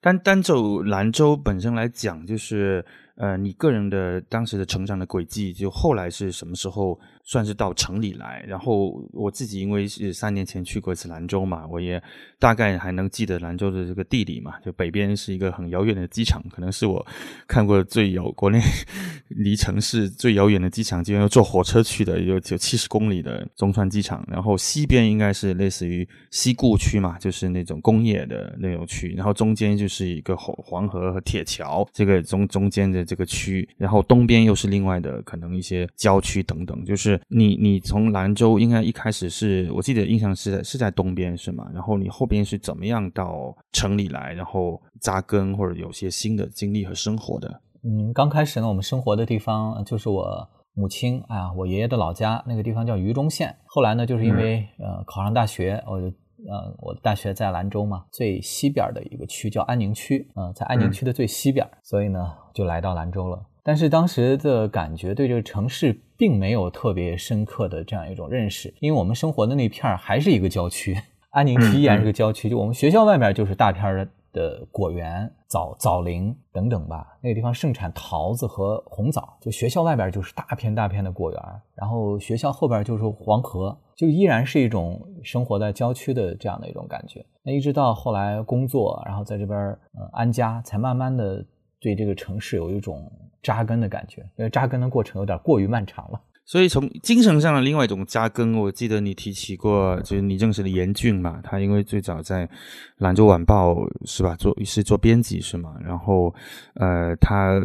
[0.00, 2.84] 单单走兰州本身来讲，就是
[3.16, 6.98] 呃，你个人的当时的成长的轨迹，就后来是什么时候？
[7.22, 12.02] 算是到城里来，然后我自己因为是三年前去过一次兰州嘛，我也
[12.40, 14.58] 大概还能记得兰州的这个地理嘛。
[14.64, 17.06] 就北边是一个很遥远的机场，可能是我
[17.46, 18.58] 看过最遥国内
[19.28, 24.26] 离城市最遥远的机场，就要坐火车去的，有有七十公里的中川机场。
[24.26, 29.14] 然后西边应该是类似于西固区嘛，就是那种工业的那种区。
[29.14, 37.20] 然后中间就是一个黄黄河和铁桥这个中中间的这个区，然后东边又是另外的可能一些郊区等等，就是。
[37.32, 41.64] 你你从兰州应该一开始是我记得印象是在是在东边是吗？
[41.72, 47.48] 然后你后边是怎么样到城里来，然后扎根或者有些新的经历和生活的？
[47.84, 53.54] 嗯，刚开始呢，我们生活的地方就是我母亲啊，我爷爷的老家那个地方叫榆中县。
[53.66, 56.12] 后来呢，就是因为呃考上大学，我就
[56.48, 63.40] 呃我大学在兰州嘛，最西边的一个区叫安宁区，嗯，在安宁区的最西边，所以呢就来到兰州了。
[63.62, 70.96] 但是当时的感觉对这个城市并没有特别深刻的这样一种认识，因为我们生活的那片儿还是一个郊区，
[71.30, 81.42] 安宁区依然是个郊区，就我们学校外面就是大片的的果园、枣枣林等等吧，那个地方盛产桃子和红枣，就学校外边就是大片大片的果园，
[81.74, 87.24] 然后学校后边就是黄河，就依然是一种生活在郊区的这样的一种感觉。
[87.42, 91.44] 那一直到后来工作，然后在这边呃安家，才慢慢的
[91.80, 93.10] 对这个城市有一种。
[93.42, 96.20] 扎根的感觉，因为扎根的过程有点过于漫长了。
[96.50, 102.48] 所以从精神上的另外一种扎根，我记得你提起过，就是你认识的严俊嘛，他因为最早在
[102.96, 105.76] 兰州晚报是吧，做是做编辑是吗？
[105.80, 106.34] 然后
[106.74, 107.62] 呃，他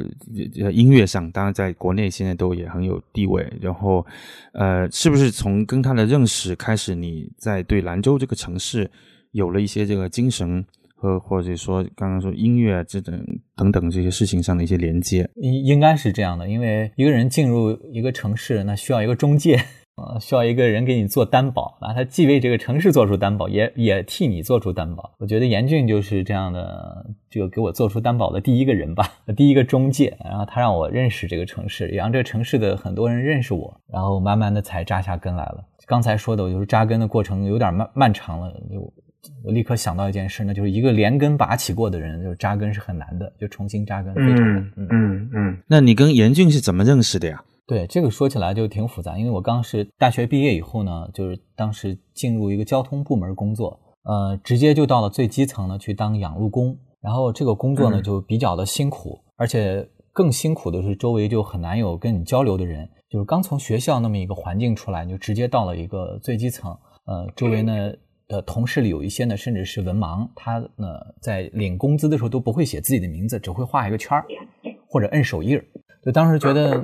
[0.71, 3.51] 音乐上当然在国内现在都也很有地位。
[3.59, 4.05] 然后
[4.53, 8.87] 呃，是不是从跟他的认识开始，你在对兰州这个城市
[9.31, 10.63] 有了一些这个精神？
[11.05, 13.13] 和或者说刚刚说音乐这种
[13.55, 16.49] 等等这些事情上的一些连接，应应该是这样的。
[16.49, 19.55] 因为一个人进入一个城市，那需要一个中介，
[19.97, 21.93] 呃，需要一个人给你做担保啊。
[21.93, 25.13] 他既为这个城市做出担保，也也替你做出担保。
[25.19, 30.17] 我觉得严峻就是这样的，这个给我做出担保的第一个人吧， 第一个中介。
[30.23, 35.63] 然后他让我认识这个城市，也让这个城市的很多人认识我，然后慢慢的才扎下根来了。
[35.85, 38.91] 刚才说的，我就是扎根的过程有点漫漫长了，就。
[39.43, 44.71] 我立刻想到一件事，那就是一个连根拔起过的人，就是扎根是很难的，就重新扎根非常难。
[44.75, 45.57] 嗯嗯嗯。
[45.67, 47.43] 那你跟严俊是怎么认识的呀？
[47.67, 66.69] 对，这个说起来就挺复杂，因为我刚是大学毕业以后呢，就是当时进入一个交通部门工作，呃，直接就到了最基层呢去当养路工，然后这个工作呢就比较的辛苦，而且更辛苦的是周围就很难有跟你交流的人，就是刚从学校那么一个环境出来，就直接到了一个最基层，
[67.05, 67.91] 呃，周围呢
[68.27, 70.87] 的同事里有一些呢甚至是文盲，他呢
[71.21, 74.25] 在领工资的时候都不会写自己的名字，只会画一个圈儿
[74.87, 75.65] 或者摁手印儿，
[76.03, 76.83] 就当时觉得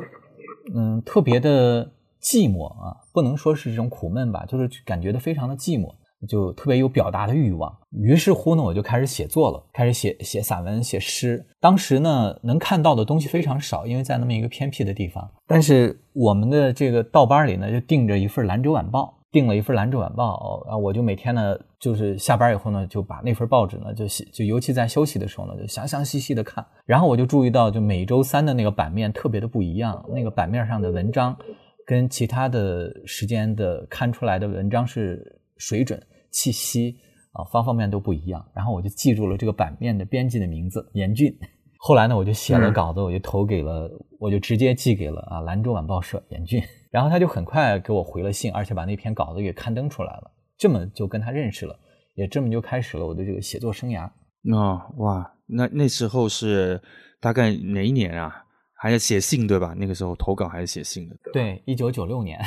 [0.75, 1.85] 嗯特别的
[2.21, 5.93] 寂寞啊，不能说是这种苦闷吧，就是感觉的非常的寂寞。
[6.29, 11.43] 就特别有表达的欲望，于是乎呢，我就开始写作了，开始写写散文、写诗。
[11.59, 15.27] 当时呢，能看到的东西非常少，因为在那么一个偏僻的地方。
[15.47, 26.65] 但是我们的这个道班里呢，就订着一份《兰州晚报》，订了一份《兰州晚报》啊，我就每天呢，就是下班以后呢，就把那份报纸呢，就就尤其在休息的时候呢，就详详细细的看。
[26.85, 31.37] 然后我就注意到，就每周三的那个版面特别的不一样，那个版面上的文章
[31.85, 36.01] 跟其他的时间的刊出来的文章是水准。
[36.29, 36.95] 气息
[37.33, 38.45] 啊，方方面面都不一样。
[38.53, 41.29] 然后我就记住了这个版面的编辑的名字严俊。
[41.77, 46.63] 后来呢，我就写了稿子，我就投给了，我就直接寄给了啊兰州晚报社严俊。
[46.91, 50.31] 然后他就很快给我回了信，而且把那篇稿子给刊登出来了。
[50.57, 51.79] 这么就跟他认识了，
[52.13, 54.07] 也这么就开始了我的这个写作生涯。
[54.53, 56.79] 哦，哇，那那时候是
[57.19, 58.43] 大概哪一年啊？
[58.75, 59.73] 还要写信对吧？
[59.77, 61.15] 那个时候投稿还是写信的？
[61.33, 62.39] 对，一九九六年。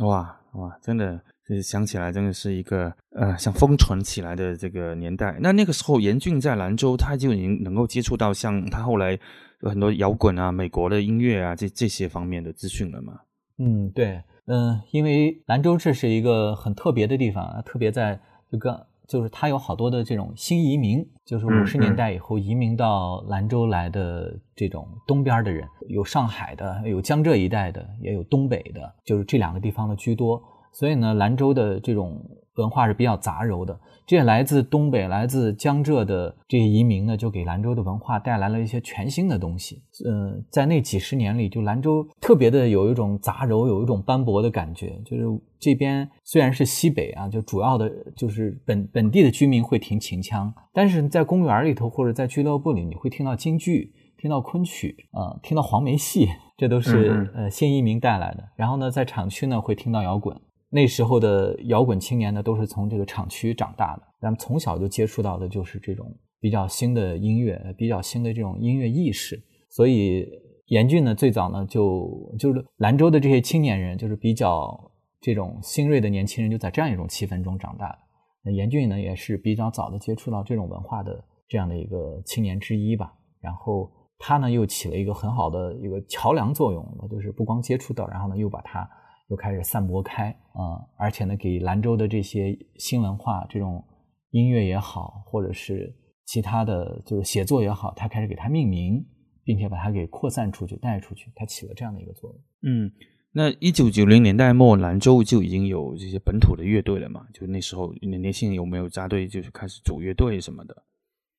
[0.00, 1.20] 哇哇，真的。
[1.64, 5.36] 想起来真的是一个呃，像封存起来的这个年代。
[5.40, 9.18] 那那个时候，严俊在兰州，他就已经能够接触到像他后来
[9.62, 13.14] 有很多摇滚啊、美国的音乐啊这这些方面的资讯了嘛？
[13.62, 18.18] 嗯，对，嗯，因为兰州这是一个很特别的地方，特别在
[18.50, 30.42] 这个就是它有好多的这种新移民，就是五十年代以后移民到兰州来的这种东边的人，有上海的，有江浙一带的，也有东北的，就是这两个地方的居多。
[30.72, 32.18] 所以呢，兰州的这种
[32.56, 33.78] 文化是比较杂糅的。
[34.06, 39.82] 这些来自东北、来自江浙的这些移民呢，就给兰州的文化带来了一些全新的东西。
[40.04, 45.00] 嗯，在那几十年里，就兰州特别的有一种杂糅，有一种斑驳的感觉。
[45.04, 45.22] 就是
[45.60, 56.26] 这边虽然是西北啊，就主要的就是本本地的居民会听秦腔，但是在公园里头或者在俱乐部里，你会听到京剧，听到昆曲，啊，听到黄梅戏，
[56.56, 58.42] 这都是呃新移民带来的。
[58.56, 60.36] 然后呢，在厂区呢，会听到摇滚。
[60.72, 66.06] 那时候的摇滚青年呢，都是从这个厂区长大的，咱们从小就接触到的就是这种
[66.38, 69.36] 比较新的音乐，比较新的这种音乐意识。
[69.68, 70.24] 所以
[70.66, 72.08] 严俊呢，最早呢就
[72.38, 77.98] 就是兰州的这些青年人，就是比较这种新锐的年轻人，就在这样一种气氛中长大的。
[78.44, 83.12] 那严俊呢，也是比较早的接触到这种文化的这样的一个青年之一吧。
[83.40, 83.90] 然后
[84.20, 88.88] 他呢，又起了一个很好的一个桥梁作用，就是不光接触到，然后呢，又把它。
[89.30, 93.82] 又开始散播开啊，而且呢，给兰州的这些新文化，这种
[94.30, 95.94] 音乐也好，或者是
[96.26, 99.04] 其他的就是写作也好，他开始给它命名，
[99.44, 102.40] 并且把它给扩散出去、带出去，它起了这样的一个作用。
[102.62, 102.92] 嗯，
[103.32, 107.24] 那一九九零年代末，兰州就已经有这些本土的乐队了嘛？
[107.32, 110.84] 就那时候年轻人有没有扎堆，就是开始组乐队什么的？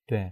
[0.08, 0.32] 对，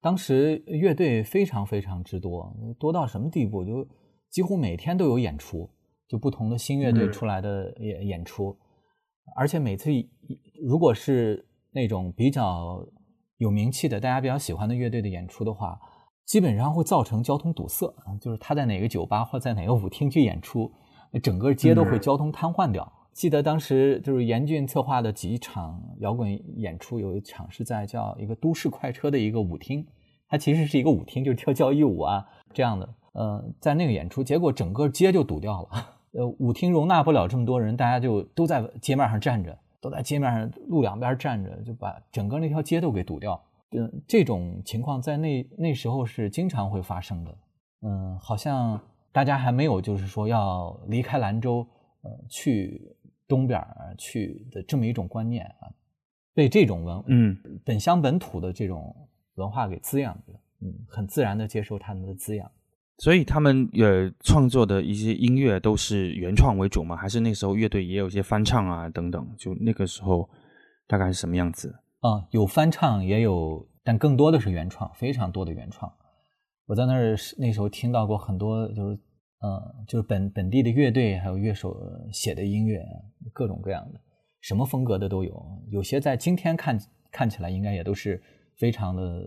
[0.00, 3.62] 当时乐队非常非常之多，多到什么地步？
[3.62, 3.86] 就
[4.30, 5.68] 几乎每天都有演出。
[6.08, 8.56] 就不同的新乐队出来的演演出，
[9.36, 9.90] 而且每次
[10.64, 12.82] 如果是那种比较
[13.36, 15.78] 有名气的、大家比较喜欢的乐队的演出的话，
[16.24, 17.86] 基本上会造成交通堵塞。
[18.20, 20.72] 就是他在哪个酒吧或在哪个舞厅去演出，
[21.22, 22.90] 整个街都会交通瘫痪掉。
[23.12, 29.86] 记得当时就是严峻策划的几场摇滚演出，有一场是在叫一个都市快车的一个舞厅，
[30.28, 32.94] 它其实是一个舞厅，就是跳交谊舞啊这样的。
[33.12, 35.97] 呃，在那个演出，结果整个街就堵掉了。
[36.12, 43.40] 呃，舞厅容纳不了这么多人，大家就都在街面上站着，都在街面上路两边站着，就把整个那条街都给堵掉。
[43.72, 47.38] 嗯，这种情况在那那时候是经常会发生的。
[47.82, 48.80] 嗯，好像
[49.12, 51.66] 大家还没有就是说要离开兰州，
[52.02, 52.96] 呃，去
[53.26, 53.62] 东边
[53.98, 55.68] 去的这么一种观念啊，
[56.34, 58.96] 被这种文嗯本乡本土的这种
[59.34, 60.32] 文化给滋养着，
[60.62, 62.50] 嗯，很自然的接受他们的滋养。
[62.98, 66.96] 所以他们呃创作的一些音乐都是原创为主吗？
[66.96, 69.24] 还是那时候乐队也有一些翻唱啊等等？
[69.36, 70.28] 就那个时候
[70.88, 71.72] 大概是什么样子？
[72.00, 75.92] 啊，有翻唱也有，但更多的是原创，非常多的原创。
[76.66, 78.98] 我在那儿那时候听到过很多，就是
[79.40, 81.76] 呃，就是本本地的乐队还有乐手
[82.12, 82.84] 写的音乐，
[83.32, 84.00] 各种各样的，
[84.40, 85.40] 什么风格的都有。
[85.70, 86.76] 有些在今天看
[87.12, 88.20] 看起来应该也都是
[88.56, 89.22] 非常的。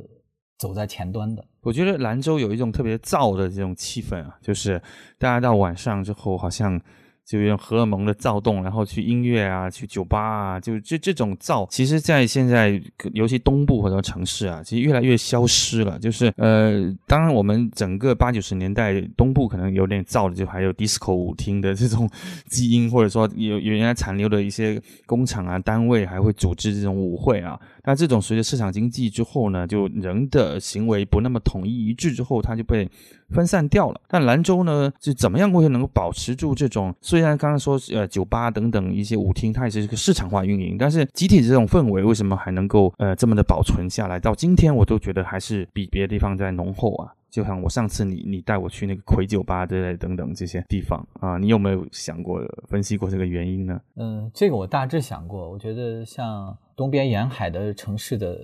[0.62, 4.80] 走在前端的，我觉得兰州有一种特别燥的这种气氛啊，就是
[5.18, 6.80] 大家到晚上之后，好像
[7.26, 12.80] 就用荷尔蒙的躁动，然后去音乐啊，去酒吧啊，就这这种躁，其实，在现在
[13.14, 15.97] 尤其东部很多城市啊，其实越来越消失了。
[15.97, 22.07] 就是呃，当然我们整个八九十年代东部可能有点躁的，就还有 disco 舞厅的这种
[22.51, 27.59] 基因，或者说有有原来残留的一些工厂啊、单位还会组织这种舞会啊。
[27.84, 32.89] 那这种随着市场经济之后呢，就人的行为不那么统一一致之后，它就被
[33.29, 34.01] 分散掉了。
[34.07, 36.93] 但兰州呢，是怎么样会能够保持住这种？
[37.01, 44.19] 虽然刚刚说呃酒吧等等一些舞厅，它也是一个市场化运营，但是集体这种氛围为什么还能够呃这么的保存下来？
[44.19, 47.13] 到今天我都觉得还是比别的地方在浓厚啊。
[47.29, 53.79] 就像我上次你你带我去那个魁酒吧之类等等这些地方啊，你有没有想过分析过这个原因呢？
[53.95, 55.49] 嗯，这个我大致想过。
[55.49, 58.36] 我觉得像东边沿海的城市的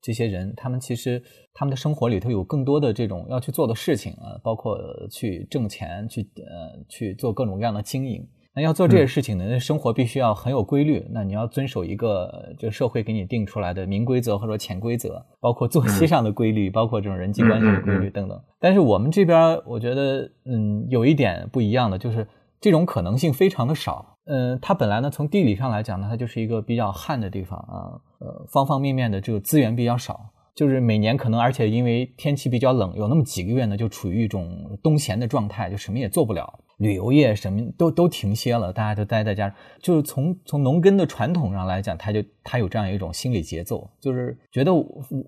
[0.00, 1.22] 这些人，他们其实
[1.52, 4.78] 他们的生活里头有更多的这种要去做的事情啊，包括
[5.10, 8.26] 去挣钱，去呃去做各种各样的经营。
[8.54, 11.06] 那要做这些事情呢，生活必须要很有规律。
[11.10, 18.42] 那你要遵守一个就社会给你定出来的明规则或者潜规则，包括作息上的规律，包括这种人际关系的规律等等。
[18.58, 22.26] 但是我们这边，我觉得，嗯，有一点不一样的就是
[22.58, 24.11] 这种可能性非常的少。
[24.26, 30.20] 嗯，它本来呢，从地理上来讲呢，它就是一个比较旱的地方啊，呃，方方面面的这个资源比较少，
[30.54, 36.58] 就是每年可能，而且因为天气比较冷，有那么几个月呢，就处于一种冬闲的状态，就什么也做不了。
[36.78, 39.54] 旅游业什么都都停歇了，大家都待在家。
[39.80, 44.72] 就是从从农耕的传统上来讲，它就它有这样一种心理节奏，就是觉得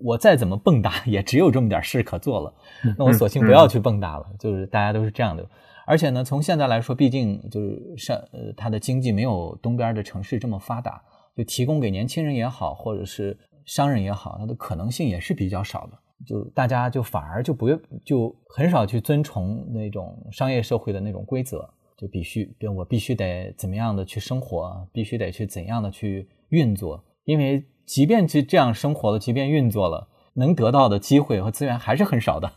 [0.03, 2.53] 我再怎么蹦跶， 也只有这么点事可做了。
[2.97, 4.25] 那我索性不要去蹦跶了。
[4.37, 5.45] 就是大家都是这样的。
[5.85, 11.01] 而且呢，从现在来说，毕竟就是上呃，它的经济没有东边的城市这么发达，
[11.35, 15.99] 就提供给年轻人也好，或者是商人也好，它的可能性也是比较少的。
[16.25, 17.69] 就大家就反而就不
[18.03, 32.51] 就很少去遵从那种商业社会的那种规则，就必须，对我必须得怎么样的去生活，必须得去怎样的去运作，因为即便是这样生活了，即便运作了，能得到的机会和资源还是很少的。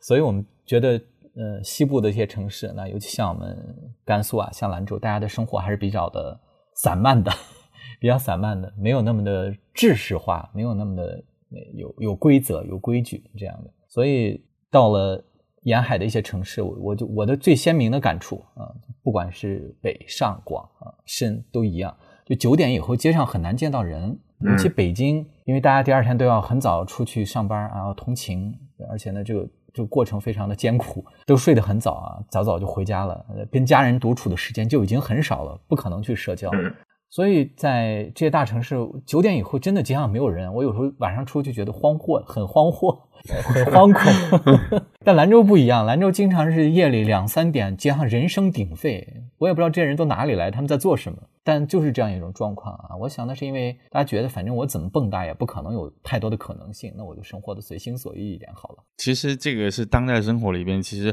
[0.00, 1.00] 所以我们觉得，
[1.36, 3.56] 呃，西部的一些城市，那尤其像我们
[4.04, 6.40] 甘肃啊，像兰州，大家的生活还是比较的
[6.74, 7.30] 散漫的，
[8.00, 11.22] 比较散漫的，没有那么的制式化，没有那么的。
[11.74, 15.20] 有有规则有规矩这样的，所以到了
[15.64, 18.70] 沿海的一些城市，我我就我的最鲜明的感触啊，
[19.02, 21.92] 不管是北上广啊深都一样，
[22.24, 28.56] 就九点以后街上很难见到人，尤其北京，因为大家第二天都要很早出去上班啊，通勤，
[28.88, 36.50] 而且呢这个就过程非常的艰苦，都睡得很早啊，早早就回家了，跟家人独处的时间就已经很少了，不可能去社交。
[37.10, 40.52] 所以在这些大城市，九点以后真的街上没有人。
[40.54, 42.96] 我有时候晚上出去觉得荒惑，很荒惑，
[43.52, 44.80] 很惶 恐。
[45.04, 49.24] 但兰州不一样，兰州经常是夜里两三点，街上人声鼎沸。
[49.38, 51.18] 我也不知道这些人都哪里来，他们在做什么。
[51.42, 52.94] 但就是这样一种状况啊。
[53.00, 58.84] 我想那是因为大家觉得，反正我怎么蹦跶也不可能有太多的可能性，那我就生活的随心所欲一点好了。
[58.98, 61.12] 其实这个是当代生活里边，其实。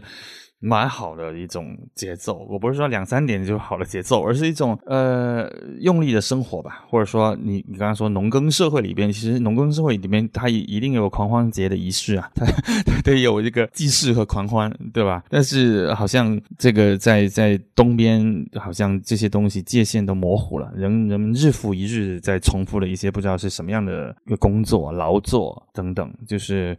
[0.60, 5.48] 蛮好的一种节奏，我不是说两三点就好的节奏，而是一种呃
[5.82, 12.46] 用力的生活吧，或者说你你刚刚说农耕社会里边，其实农耕社会里面它一一定有狂欢节的仪式啊，它
[12.86, 15.24] 它得有一个祭祀和狂欢，对吧？
[15.30, 26.76] 但是好像这个在在东边，好像这些东西界限都模糊了，人人们日复一日在重复了一些不知道是什么样的一个工作劳作等等，就是。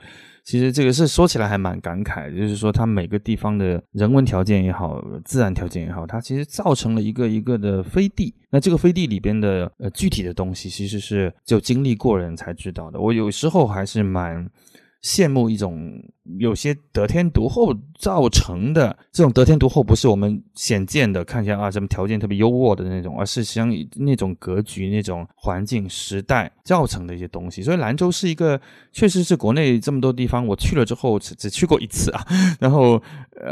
[0.48, 8.34] 其实这个事说起来还蛮感慨，就是说它每个地方的人文条件也好，自然条件也好，它其实造成了一个一个的飞地。
[8.48, 12.98] 那这个飞地里边的呃具体的东西，其实是只有经历过人才知道的。
[12.98, 14.48] 我有时候还是蛮。
[15.08, 15.98] 羡慕一种
[16.38, 27.62] 有些得天独厚造成的这种得天独厚，不是我们显见的看起来啊什么条件特别优渥的那种，而是像那种格局、那种环境、时代造成的一些东西。
[27.62, 28.60] 所以兰州是一个，
[28.92, 32.26] 确实是国内这么多地方我去了之后只只去过一次啊，
[32.60, 33.02] 然后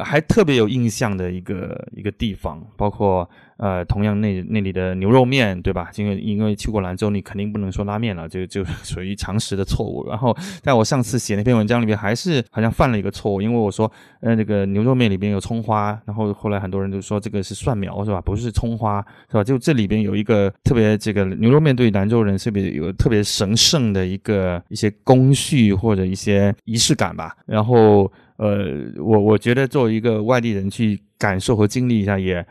[0.05, 3.27] 还特别有印象的一个一个地方，包括。
[3.59, 5.91] 呃，同样那那里的牛肉面，对吧？
[5.97, 10.07] 因为因为去过兰州，你肯定不能说拉面了，就就 属于常识的错误。
[10.09, 13.91] 然后，在我上次写那篇文章里面，还是好像犯了一个错误，因为我说，
[14.21, 18.21] 呃，那个牛肉面里边有葱花，然后后来很多人都说这个是蒜苗，是吧？
[18.21, 19.43] 不是葱花，是吧？
[19.43, 27.35] 就这里边有一个特别，这个牛肉面对兰州人特别有特别神圣的一个一些工序或者一些仪式感吧。
[27.47, 28.67] 然后，呃，
[28.99, 32.47] 我我觉得作为一个外地人去感受和经历一下也。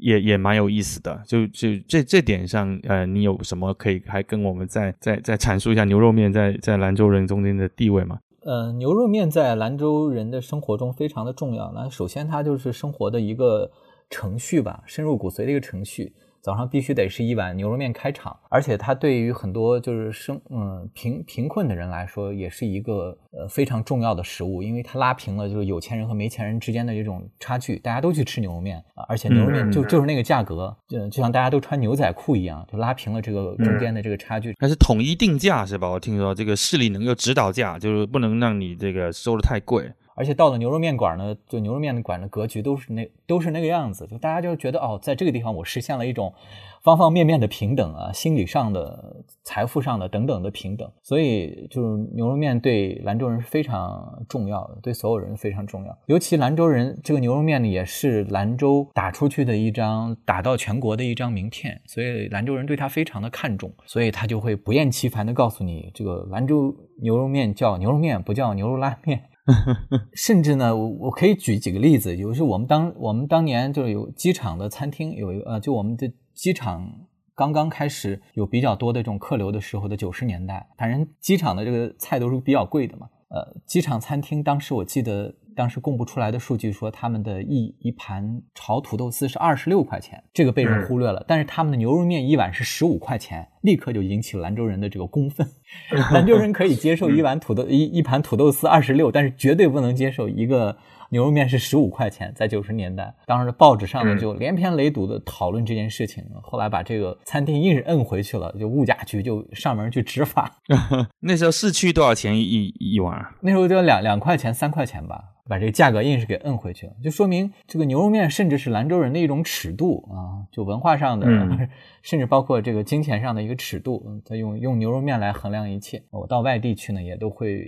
[0.00, 8.20] 也也蛮有意思的，就就这这点上，呃，你有什么可以还跟我们再再再阐述一下牛肉面在在兰州人中间的地位吗？
[8.42, 11.70] 呃，牛肉面在兰州人的生活中非常的重要。
[11.74, 13.70] 那首先，它就是生活的一个
[14.08, 16.12] 程序吧，深入骨髓的一个程序。
[16.48, 34.54] 早上必须得是一碗牛肉面开场，而且它对于很多就是生嗯贫贫困的人来说，也是一个呃非常重要的食物，因为它拉平了就是有钱人和没钱人之间的这种差距，大家都去吃牛肉面啊，而且牛肉面就就是那个价格，就就像大家都穿牛仔裤一样，就拉平了这个中间的这个差距。
[34.58, 35.90] 还是统一定价是吧？
[35.90, 39.92] 我听说这个市里能够指导价，就是不能让你这个收的太贵。
[40.18, 46.34] 而且到了牛肉面馆呢，就牛肉面馆的格局都是那都是那个样子，就大家就觉得哦，在这个地方我实现了一种
[46.82, 50.90] 方方面面的平等啊，心理上的、财富上的等等的平等。
[51.02, 55.98] 所以就是牛肉面对兰州人是非常重要的，对所有人非常重要。
[56.06, 69.22] 尤其兰州人这个牛肉面呢，也是兰州打出去的一张打到全国的一张名片，所以兰州人对他非常的看重，所以他就会不厌其烦的告诉你，这个兰州牛肉面叫牛肉面，不叫牛肉拉面。
[70.14, 76.90] 甚至呢，我我可以举几个例子，就是我们当我们当年就是有机场的餐厅，有一个呃，就我们的机场
[77.34, 85.34] 刚刚开始有比较多的这种客流的时候的九十年代，反正机场的这个菜都是比较贵的嘛，呃，机场餐厅当时我记得。
[85.58, 91.24] 当时公布出来的数据说，他们的一一盘炒土豆丝是二十六块钱，这个被人忽略了。
[91.26, 95.44] 但是他们的牛肉面一碗是十五块钱，立刻就引起了兰州人的这个公愤。
[96.14, 100.76] 兰州人可以接受一碗土豆一一盘土豆丝二十六，但是绝对不能接受一个。
[101.10, 106.22] 牛肉面是十五块钱，在九十年代，当时报纸上面就连篇累牍的讨论这件事情。
[106.42, 110.54] 后来把这个餐厅硬是摁回去了，就物价局就上门去执法。
[111.20, 113.26] 那时候市区多少钱一一碗？
[113.40, 121.26] 那时候就两两块钱、三块钱吧，把这个价格硬是给摁回去了，就说明这个牛肉面甚至是兰州人的一种尺度啊，就文化上的，
[122.02, 124.04] 甚至包括这个金钱上的一个尺度。
[124.24, 126.02] 他用用牛肉面来衡量一切。
[126.10, 127.64] 我到外地去呢，也都会。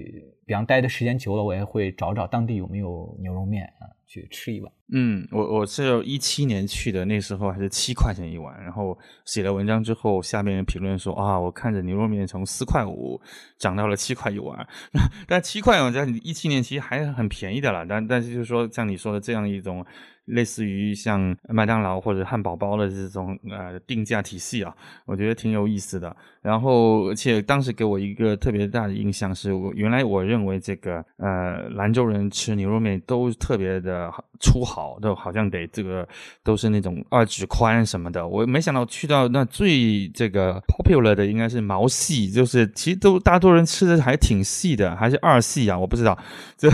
[0.47, 4.73] 比方待的时间久了，我也会找找当地有没有牛肉面啊，去吃一碗。
[4.93, 8.61] 嗯，我我是一七年去的，那时候还是七块钱一碗。
[8.61, 13.21] 然后写了文章之后，下面评论说啊，我看着牛肉面从四块五
[13.57, 14.67] 涨到了七块一碗，
[15.29, 17.87] 但七块我在一七年其实还是很便宜的了。
[17.87, 19.87] 但但是就是说，像你说的这样一种。
[20.27, 24.73] 类似于像麦当劳或者汉堡包的这种呃定价体系啊，
[25.07, 26.15] 我觉得挺有意思的。
[26.43, 34.11] 然后，而且当时给我一个特别大的印象是，我原来我认为这个呃兰州人吃牛肉面都特别的
[34.41, 36.09] 粗豪，都好像得这个
[36.43, 38.27] 都是那种二指宽什么的。
[38.27, 45.79] 我没想到去到那最这个 popular 的应该是毛细，就是其实都大多人吃的还挺细的，还是二细啊？
[45.79, 46.19] 我不知道。
[46.57, 46.71] 这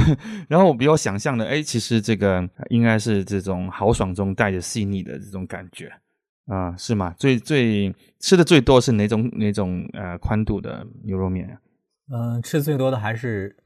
[0.49, 3.36] 然后我比我想象的，哎，其实这个应该是这。
[3.41, 5.93] 这种豪爽中带着细腻的这种感觉
[6.47, 7.15] 啊，是吗？
[7.19, 11.59] 最最吃的最多是哪种哪种呃宽度的牛肉面？
[12.13, 13.57] 嗯，吃最多的还是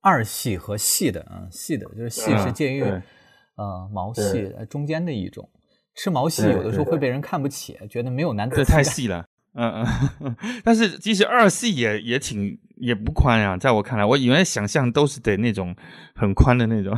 [0.00, 5.48] 二细和细的啊，细的就是细是介于呃毛细中间的一种。
[5.94, 9.26] 吃毛细有的时候会被人看不起，觉得没有男子太细了。
[9.54, 9.86] 嗯
[10.20, 15.74] 嗯， 但是即使二细也也挺也不宽呀，在我看来，我以为想象都是得那种
[16.14, 16.94] 很宽的那种。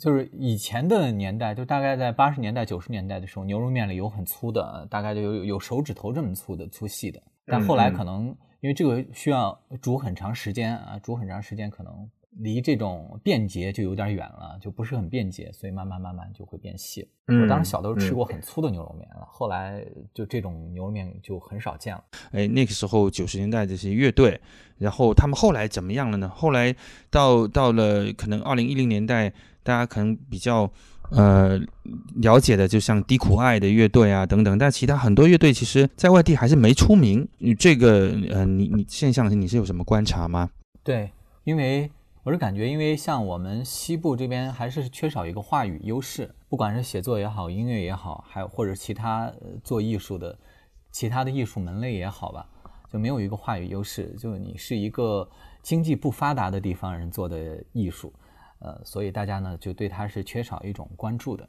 [0.00, 7.22] 就是以前的年代，就大概在八十年代、九十年代的时候，牛肉面里有很粗的，大概就有有手指头这么粗的粗细的。
[7.46, 11.92] 但后来可能因为这个需要煮很长时间啊，煮很长时间，可能
[12.38, 17.06] 离这种便捷就有点远了，就不是很便捷，所以慢慢慢慢就会变细。
[17.26, 19.84] 我当时小的时候吃过很粗的牛肉面了，后来
[20.14, 22.02] 就这种牛肉面就很少见了。
[22.30, 24.40] 哎，那个时候九十年代这些乐队，
[24.78, 26.30] 然后他们后来怎么样了呢？
[26.30, 26.74] 后来
[27.10, 29.34] 到到了可能二零一零年代。
[29.62, 30.70] 大家可能比较
[31.10, 31.58] 呃
[32.16, 37.28] 了解的，就像低苦爱的乐队啊等等，但其他很多乐队其实在外地还是没出名。
[37.38, 40.50] 你这个呃，你你现象你是有什么观察吗？
[40.82, 41.10] 对，
[41.44, 41.90] 因为
[42.24, 49.32] 我是感觉，因为像我们西部这边还是缺少一个话语优势，不管是写作也好，音乐也好，还有或者其他
[49.62, 50.38] 做艺术的
[50.90, 52.46] 其他的艺术门类也好吧，
[52.92, 54.14] 就没有一个话语优势。
[54.18, 55.28] 就你是一个
[55.62, 58.12] 经济不发达的地方人做的艺术。
[58.62, 61.48] 呃，所以大家呢就对它是缺少一种关注的。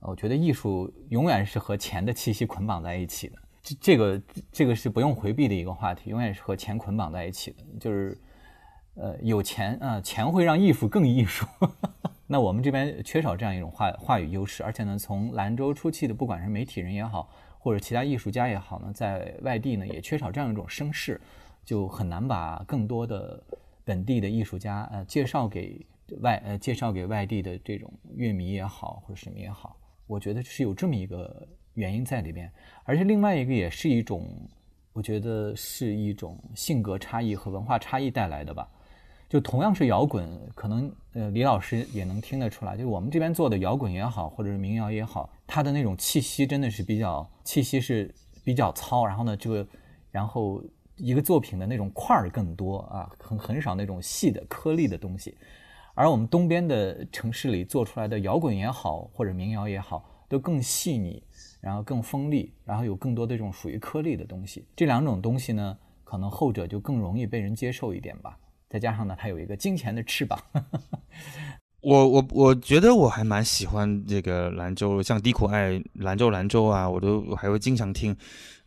[0.00, 7.58] 我觉得艺术永远是和钱的气息捆绑在一起的，这这个这个是不用回避的一个话题，永远是和钱捆绑在一起的。
[7.78, 8.18] 就是，
[8.94, 11.46] 呃，有钱啊，钱会让艺术更艺术。
[12.26, 17.28] 那我们这边缺少这样一种话话语优势，而且呢，从兰州出去的，不管是媒体人也好，
[17.58, 21.20] 或者其他艺术家也好呢，在外地呢也缺少这样一种声势，
[21.62, 23.38] 就很难把更多的
[23.84, 25.86] 本地的艺术家呃介绍给。
[26.20, 32.50] 外呃介绍给外地的这种乐迷也好或者什么也好，我觉得是有这么一个原因在里边，
[32.84, 34.26] 而且另外一个也是一种，
[34.92, 38.68] 我觉得是一种性格差异和文化差异带来的吧。
[39.28, 49.64] 就同样是摇滚，可能呃李老师也能听得出来，就是我们这边做的摇滚也好，或者是民谣也好，它的那种气息真的是比较气息是比较糙，然后呢这个
[50.10, 50.60] 然后
[50.96, 55.36] 一个作品的那种块儿更多啊，很很少那种细的颗粒的东西，
[55.94, 61.22] 而我们东边的城市里做出来的摇滚也好，或者民谣也好，都更细腻，
[61.60, 68.38] 然后更锋利，然后有更多的这种属于颗粒的东西，这两种东西呢，可能后者就更容易被人接受一点吧。
[68.68, 70.38] 再加上呢，它有一个金钱的翅膀。
[71.82, 78.14] 我我我觉得我还蛮喜欢这个兰州，像低苦爱兰州兰州啊，我都还会经常听。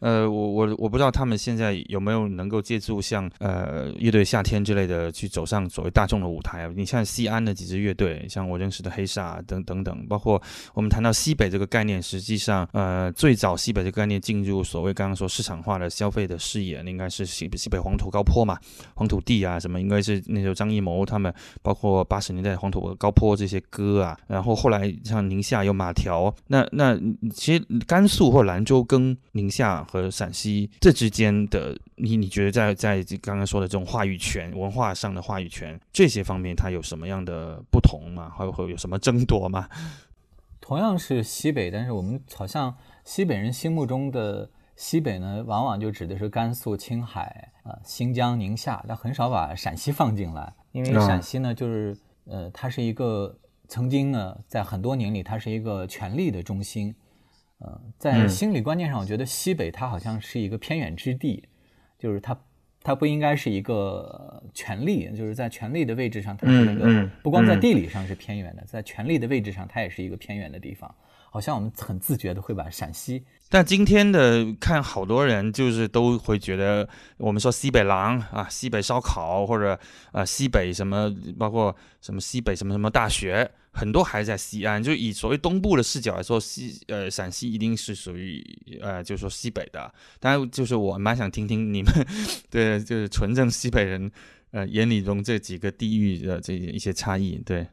[0.04, 6.70] 呃，我我我不知道他们现在有没有能够借助像呃乐队夏天之类的去走上所谓大众的舞台。
[6.76, 10.42] 你像西安的几支乐队，像我认识的黑煞等等等，包括
[10.74, 18.60] 我们谈到西北这个概念，实际上呃最早西北这个概念进入所谓刚刚说市场化的消费的视野，应该是西西北黄土高坡嘛，
[18.96, 27.00] 黄土地啊什么，应该是那时候张艺谋他们，包括八十年代黄土高坡这些歌啊，然后后来像宁夏有马条，那那
[27.34, 29.88] 其实甘肃或兰州跟宁夏。
[30.02, 38.32] 和陕西这之间的，你你觉得在在刚刚说的这种话语权、文化上的话语权这些方面，它有什么样的不同吗？
[38.32, 39.70] 会会有什么争夺吗？
[40.60, 53.38] 同样是西北，但是我们好像西北人心目中的西北呢，往往就指的是甘肃、青海啊、新疆、宁夏，但很少把陕西放进来，因为陕西呢，就是呃，它是一个
[53.68, 56.96] 曾经呢，在很多年里，它是一个权力的中心。
[57.64, 61.48] 呃，在心理观念上，我觉得西北它好像是一个偏远之地，
[61.98, 62.38] 就是它
[62.82, 70.94] 它不应该是一个权力，就是在权力的位置上，它是一个不光在地理上是偏远的，在权力的位置上，它也是一个偏远的地方。
[71.32, 73.24] 好像我们很自觉的会把陕西。
[73.54, 79.80] 但今天的看，好多人就是都会觉得，我们说西北狼啊，西北烧烤或者
[80.12, 84.82] 啊西北什么，包括什么西北什么什么大学，很多还在西安。
[84.82, 88.44] 就以所谓东部的视角来说，西呃陕西一定是属于
[88.82, 89.94] 呃，就是说西北的。
[90.20, 91.94] 当然，就是我蛮想听听你们
[92.50, 94.12] 对，就是纯正西北人
[94.50, 97.40] 呃眼里中这几个地域的这一些差异。
[97.46, 97.68] 对，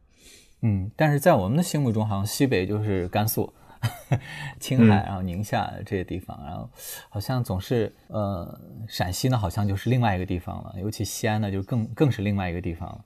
[0.60, 3.50] 嗯，但是在我们的心目中，好像西北就是甘肃。
[4.60, 6.68] 青海，然后宁夏这些地方，然后
[7.08, 13.04] 好像总是呃，陕西呢好像就是另外一个地方了，尤其西安呢就更更是另外一个地方了。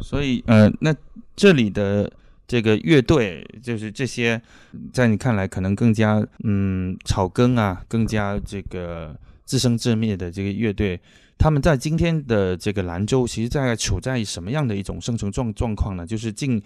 [0.00, 0.94] 所以呃，那
[1.36, 2.10] 这里的
[2.46, 4.40] 这个乐队，就是这些
[4.92, 10.98] 在你看来可能更加嗯草根啊，更加这个自生自灭的这个乐队，
[11.36, 16.06] 他们在今天的这个兰州，其实在处在什么样的一种生存状状况呢？
[16.06, 16.62] 就是近。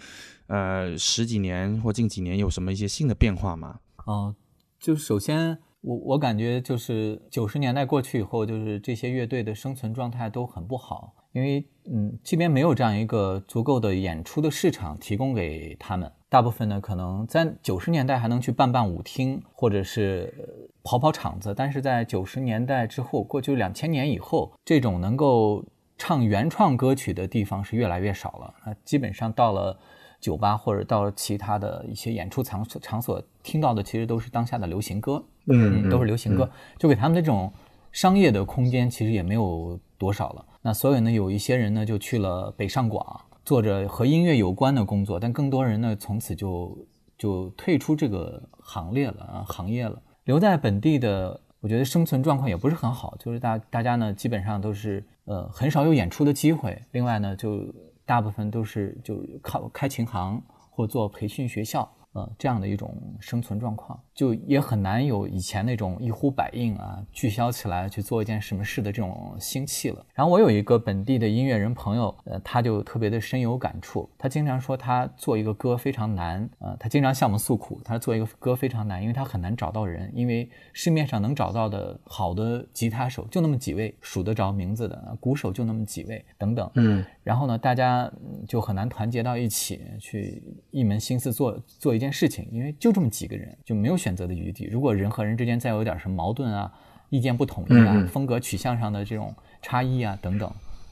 [0.47, 3.79] 呃，十几年或近几年有什么一些新的变化吗？
[4.05, 4.35] 哦，
[4.79, 16.11] 就首先我我感觉就是九十年代过去以后，就是这些乐队的生存状态都很不好，因为嗯，这边没有这样一个足够的演出的市场提供给他们。
[16.27, 25.65] 大部分呢，可能在九十年代还能去办办舞厅或者是跑跑场子，但是在九十年代之后，过去两千年以后，这种能够
[25.97, 28.53] 唱原创歌曲的地方是越来越少了。
[28.65, 29.79] 那基本上到了。
[30.23, 36.49] 酒吧或者到其他的一些演出场所场所听到的，其实都是当下的流行歌，嗯，都是流行歌，
[36.79, 37.51] 就给他们的这种
[37.91, 40.45] 商业的空间其实也没有多少了。
[40.61, 46.77] 那所以呢，有一些人呢就去了北上广，做着和音乐有关的工作，但更多人呢从此就
[47.17, 50.01] 就退出这个行列了啊，行业了。
[50.23, 57.59] 留在本地的，我觉得生存状况也不是很好，就是大大家呢基本上都是呃很少有演出的机会，另外呢就。
[58.05, 61.91] 大部分都是就靠开琴行或做培训学校。
[62.13, 70.05] 呃，这样的一种生存状况，就也很难有以前那种一呼百应啊，聚焦起来去做一件什么事的这种心气了。
[70.13, 74.07] 然后我有一个本地的音乐人朋友，呃，他就特别的深有感触。
[74.15, 86.69] 他经常说，他做一个歌非常难，呃，他经常向我们诉苦，他做一个歌非常难，因为他很难找到人，因为市面上能找到的好的吉他手就那么几位，数得着名字的鼓手就那么几位，等等。
[86.75, 87.03] 嗯。
[87.23, 88.11] 然后呢，大家
[88.47, 92.03] 就很难团结到一起去一门心思做做一。
[92.03, 94.67] 件事情，因为就这么几个人，就没有选择的余地。
[94.69, 96.69] 如果人和人之间再有点什么矛盾啊，
[97.09, 100.51] 意见不统一啊，风格取向上的这种差异啊等等，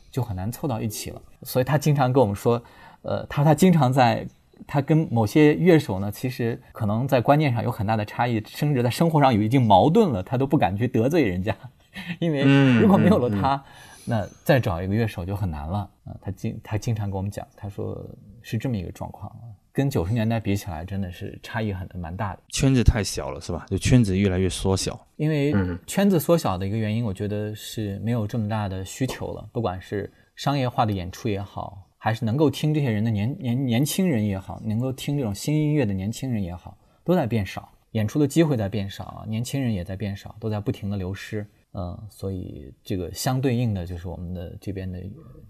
[0.09, 1.21] 就很难凑到一起了。
[1.43, 2.63] 所以他经常跟我们说，
[3.01, 4.25] 呃，他他经常在
[4.65, 11.53] 他跟某些乐手呢，其实可能在观念上有很大的差异，甚至在生活上有一定矛盾了，他都不敢去得罪人家，
[12.21, 12.43] 因为
[12.79, 13.61] 如果没有了他，
[14.05, 15.79] 那再找一个乐手就很难了。
[16.05, 17.99] 啊，他经他经常跟我们讲，他说
[18.41, 19.31] 是这么一个状况。
[19.73, 22.41] 跟九十年代比起来，真的是差异很蛮大的。
[22.49, 23.65] 圈子太小了，是吧？
[23.69, 25.07] 就圈子越来越缩小。
[25.15, 25.53] 因为
[25.87, 29.49] 圈子缩小的一个原因，我觉得是没有这么大的需求了。
[29.53, 41.47] 不管是商业化的演出也好，还是能够听这些人的年年年轻人也好，能够听这种新音乐的年轻人也好，都在变少，演出的机会在变少，年轻人也在变少，都在不停的流失。
[41.73, 44.99] 嗯，所以这个相对应的就是我们的这边的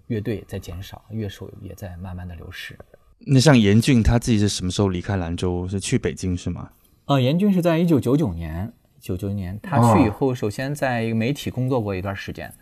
[0.05, 2.77] 乐队在减少，乐手也在慢慢的流失。
[3.25, 5.67] 那像严俊他自己是什么时候离开兰州？
[5.67, 6.69] 是去北京是吗？
[7.05, 12.53] 呃，严俊是在一九九九年，九九年他去以后，首先在一个媒体工作过一段时间，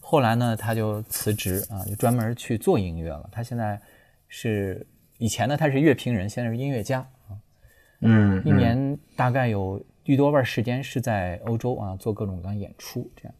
[0.00, 3.28] 后来呢他就辞职啊，就专门去做音乐了。
[3.30, 3.80] 他现在
[4.28, 4.86] 是
[5.18, 7.36] 以前呢他是乐评人，现在是音乐家啊。
[8.00, 9.84] 嗯，一年大概有。
[10.04, 13.34] 一多半时间是在欧洲啊，做各种各样演出，这样。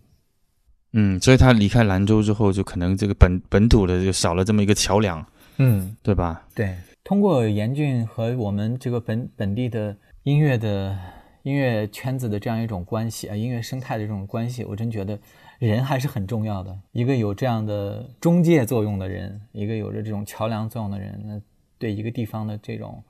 [0.92, 5.26] 嗯，所以他离开兰州之后，就可能这个本本土的就少了这么一个桥梁，
[5.61, 6.46] 嗯，对吧？
[6.54, 6.74] 对。
[7.04, 10.98] 通过严峻和我们这个本本地的音乐的
[11.42, 15.18] 音乐圈子的这样一种关系啊，音乐生态的这种关系，我真觉得
[15.58, 16.76] 人还是很重要的。
[16.92, 21.40] 一个有这样的中介作用的人，一个有着这种桥梁作用的人，那
[21.78, 23.02] 对一个地方的这种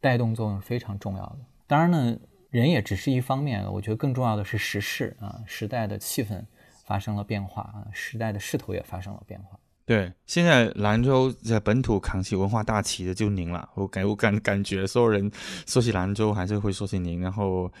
[0.00, 1.38] 带动作用是非常重要的。
[1.66, 2.16] 当然呢。
[2.50, 6.42] 人也只是一方面，我觉得更重要的是时事啊，时代的气氛
[6.86, 9.58] 发生了变化啊，时代的势头也发生了变化。
[9.88, 15.30] 对，现在兰州在本土扛起文化大旗的就您了，我感我感感觉所有人
[15.66, 17.72] 说起兰州还是会说起您，然后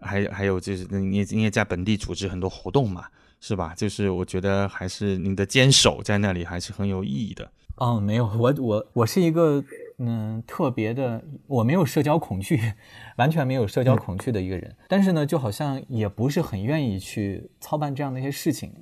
[0.00, 3.04] 还还有就是你你也在本地组织很多活动嘛，
[3.38, 3.74] 是吧？
[3.76, 7.52] 就是我觉得还是您的坚守在那里还是很有意义的。
[7.76, 9.62] 哦，没有，我我我是一个。
[10.04, 12.58] 嗯，特别的，我没有社交恐惧，
[13.18, 14.74] 完全没有社交恐惧的一个人。
[14.88, 18.72] 但是呢，就好像也不是很愿意去操办这样的一些事情。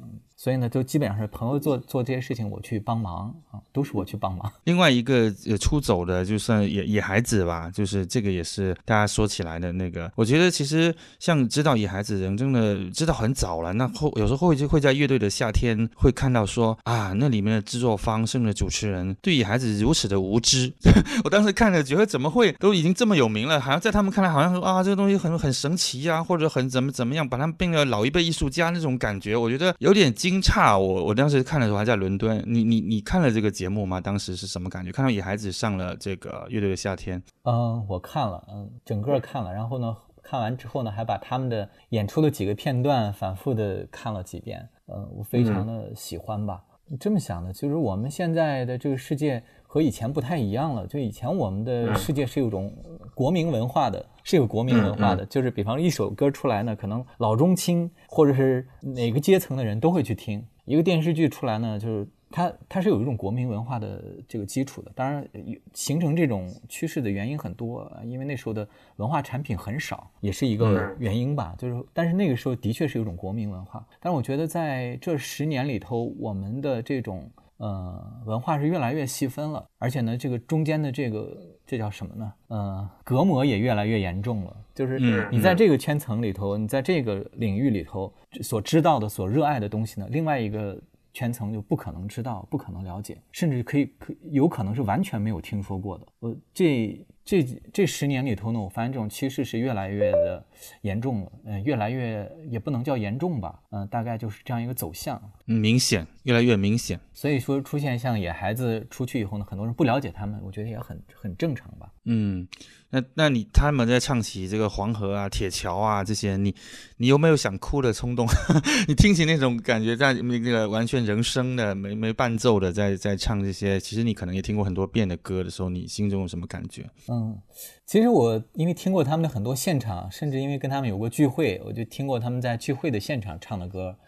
[0.43, 4.51] 所以呢，就基本上是朋友做做这些事情，我去帮忙啊，都是我去帮忙。
[4.64, 10.11] 另外一个呃出走的，就算野野孩子吧，就是这个也是大家说起来的那个。
[10.14, 13.74] 我觉得其实像知道野孩子人，真的知道很早了。
[13.74, 20.72] 那后有时候会就会在乐队的夏天会看到说啊，那里面的制作方甚至主持人对野孩子如此的无知。
[21.22, 30.30] 我当时看着觉得怎么会都已经这么有名了，好像在他们看来好像啊这个东西很很神奇啊，或者很怎么怎么样，把他们变了老一辈艺术家那种感觉，我觉得有点惊。
[30.31, 30.78] 惊诧！
[30.78, 32.41] 我我当时看的时候还在伦敦。
[32.47, 34.01] 你你你看了这个节目吗？
[34.01, 34.93] 当时是什么感觉？
[34.93, 37.20] 看到野孩子上了这个乐队的夏天。
[37.43, 39.53] 嗯，我看了，嗯，整个看了。
[39.53, 44.68] 然后呢，看完之后呢，还把他们的演出的几个片段反复的看了几遍。
[44.87, 46.62] 嗯，我非常的喜欢吧。
[47.01, 49.43] 这么想的，就是我们现在的这个世界。
[49.73, 50.85] 和以前不太一样了。
[50.85, 52.75] 就以前我们的世界是有种
[53.14, 55.25] 国民文化的，是有国民文化的。
[55.27, 60.45] 就是比方一首歌出来呢，可能老中青或者是哪个阶层的人都会去听。
[60.64, 62.05] 一个电视剧出来呢，就是。
[62.33, 65.29] 它它是有一种国民文化的这个基础的，当然
[65.75, 68.64] 形成这种趋势的原因很多，因为那时候的
[68.99, 71.57] 文化产品很少，也是一个原因吧。
[71.59, 73.85] 就是，但是那个时候的确是有一种国民文化。
[73.99, 77.29] 但是我觉得在这十年里头，我们的这种
[77.61, 82.33] 呃文化是越来越细分了，而且呢，这个中间的这个这叫什么呢？
[82.49, 84.57] 呃，隔膜也越来越严重了。
[84.75, 90.77] 就是你在这个圈层里头，你在这个领域里头所知道的、所热爱的东西呢，另外一个。
[91.13, 96.07] 圈层就不可能知道，不可能了解，甚至可以可有可能是完全没有听说过的。
[96.21, 100.45] 我这这这十年里头呢，我发现这种趋势是越来越的
[100.81, 101.33] 严重了。
[101.45, 105.16] 嗯，越来越也不能叫严重吧，嗯，大概就是这样一个走向，
[105.47, 106.99] 嗯明显，越来越明显。
[107.12, 111.93] 所以说，出现像野孩子出去以后呢，很多人不了解他们，我觉得也很很正常吧。
[112.07, 112.49] 嗯。
[112.93, 116.53] 那那你他们在唱起这个黄河啊、铁桥啊这些，你
[116.97, 118.26] 你有没有想哭的冲动？
[118.88, 126.84] 你听起那种感觉，在那个完全人声的、没没伴奏的，在在唱这些，其实你可能也听过很多遍的歌的时候，你心中有什么感觉？
[127.09, 127.41] 嗯，
[127.86, 133.99] 其实我因为听过他们的很多现场，甚至因为跟他们有过聚会，我就听过他们在聚会的现场唱的歌，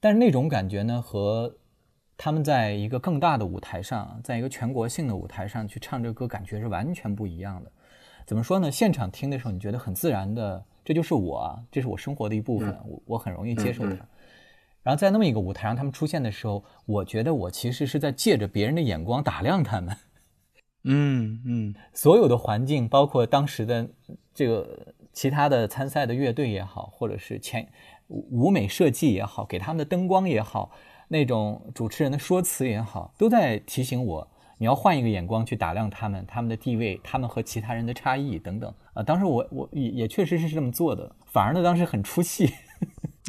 [0.00, 1.58] 但是那种感觉呢和。
[2.24, 7.72] 他们在一个更大的舞台上，在一个全国性的舞台上去唱这歌，感觉是完全不一样的。
[8.24, 8.70] 怎么说呢？
[8.70, 13.96] 现场听的时候，你觉得很自然的，这就是我，这是我生活的一部分，我我很容易接受它。
[14.84, 19.96] 然后在那么一个舞台上，他们出现的时候，我觉得我其实是在借着别人的眼光打量他们。
[20.86, 23.90] 嗯嗯，所有的环境，包括当时的
[24.32, 27.68] 这个其他的参赛的乐队也好，或者是前
[28.06, 30.70] 舞美设计也好，给他们的灯光也好。
[31.12, 39.02] 那种主持人的说辞也好，都在提醒我，你要换一个眼光去打量他们，他们的地位，他们和其他人的差异等等啊。
[39.02, 42.50] 当时我我也也确实是这么做的，反而呢当时很出戏。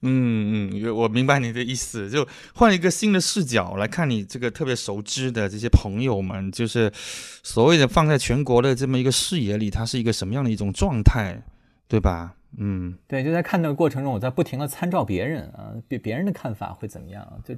[0.00, 11.42] 嗯嗯，我明白你的意思，就换一个新的视角来看你这个特别熟知的这些朋友们，就是所谓的放在全国的这么一个视野里，它是一个什么样的一种状态，
[11.86, 12.34] 对吧？
[12.58, 17.26] 嗯，对，就在看那个过程中，我在不停的参照别人啊，别别人的看法会怎么样？
[17.44, 17.54] 就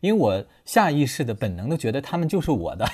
[0.00, 2.86] 因为我下意识的本能的觉得他们就是我的，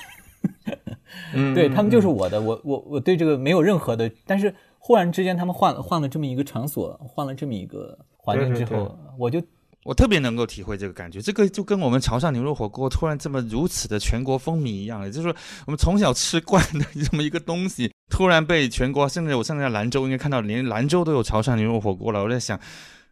[1.33, 9.41] 嗯对他们就是我的，我我我对这个没有任何的，但是忽然之间他们换了换了这么一个场所，换了这么一个环境之对对后，我就
[9.85, 22.21] 我特别能够体会这个感觉，这个就跟我们潮汕牛肉火锅突然这么如此的全国风靡一样，也就是说我们从小吃惯的这么一个东西，突然被全国，甚至我现在在兰州应该看到连兰州都有潮汕牛肉火锅了。
[22.21, 22.59] 我在想，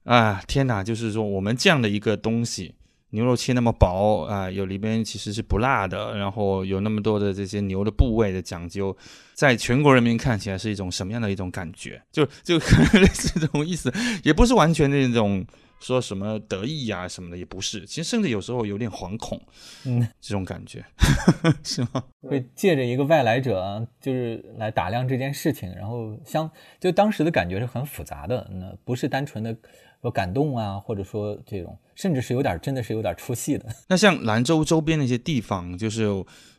[0.04, 2.76] 啊天哪，就是说我们这样的一个东西，
[3.12, 8.96] 牛肉切那么薄啊、有里边其实是不辣的，然后有那么多的这些牛的部位的讲究，
[9.34, 12.04] 在全国人民看起来是一种什么样的一种感觉？
[12.12, 13.92] 就 就可能类似这种意思，
[14.24, 15.46] 也不是完全那种。
[15.80, 19.40] 说什么得意呀、什么的也不是，其实甚至有时候有点惶恐，
[19.86, 20.84] 嗯，这种感觉
[21.64, 22.04] 是吗？
[22.22, 26.50] 会借着一个外来者啊，就是来打量这件事情，然后相
[26.80, 29.56] 就当时的感觉是很复杂的，那不是单纯的
[30.02, 33.66] 说感动啊，或者说这种，甚至是有点真的是有点出戏的。
[33.88, 36.08] 那像兰州周边的一些地方，就是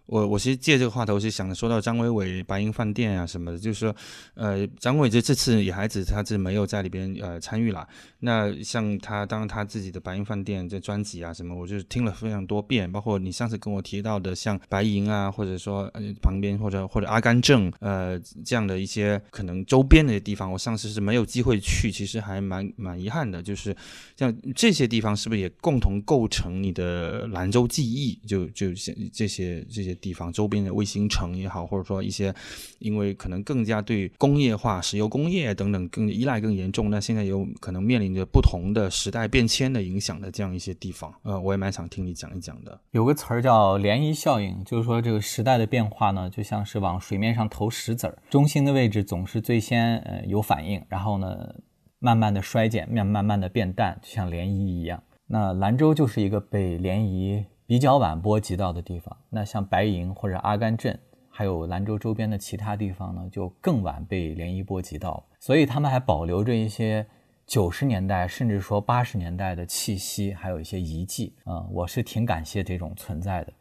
[0.09, 3.95] 我我其实借这个话头是想说到张伟伟白银饭店啊什么的，就是说，
[4.35, 7.87] 呃，张伟这这次野孩子他是没有在里边呃参与啦。
[8.21, 23.77] 那像他当他自己的白银饭店这专辑啊什么，我就听了非常多遍，包括你上次跟我提到的像白银啊，或者说呃旁边或者或者阿甘正呃这样的一些可能周边的地方，我上次是没有机会去，其实还蛮蛮遗憾的，就是
[24.17, 28.19] 像这些地方是不是也共同构成你的兰州记忆？
[28.27, 32.35] 就就像这些这些地方周边的卫星城也好，或者说一些
[32.79, 42.81] 因为可能更加对工业化、石油工业等等更依赖更严重，那现在有可能面临着不同的时代变迁的影响的这样一些地方，呃，我也蛮想听你讲一讲的。
[42.93, 51.55] 有个词儿叫涟漪效应，就是说这个时代的变化呢，就像是往水面上投石子儿，中心的位置总是最先呃有反应，然后呢
[51.99, 55.03] 慢慢的衰减，慢慢慢的变淡，就像涟漪一样。
[55.27, 59.15] 那兰州就是一个被涟漪比较晚波及到的地方。
[59.29, 60.99] 那像白银或者阿甘镇，
[61.29, 65.23] 还有兰州周边的其他地方呢，就更晚被涟漪波及到。
[65.39, 67.07] 所以他们还保留着一些
[67.47, 73.53] 九十年代甚至说八十年代的气息，还有一些遗迹啊、我是挺感谢这种存在的。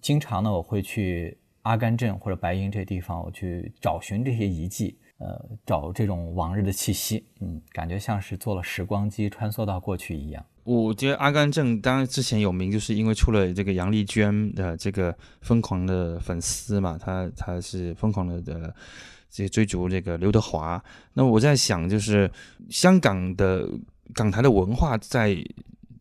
[0.00, 5.36] 经常呢，我会去阿甘镇或者白银这地方，我去找寻这些遗迹，呃，
[5.66, 10.46] 找这种往日的气息，嗯，感觉像是坐了时光机穿梭到过去一样。
[10.68, 18.74] 我觉得阿甘正当之前有名，就是因为出了这个杨丽娟的这个疯狂的粉丝嘛，他他是疯狂的的
[19.30, 20.82] 这追逐这个刘德华。
[21.14, 22.30] 那我在想，就是
[22.68, 23.66] 香港的
[24.12, 25.34] 港台的文化在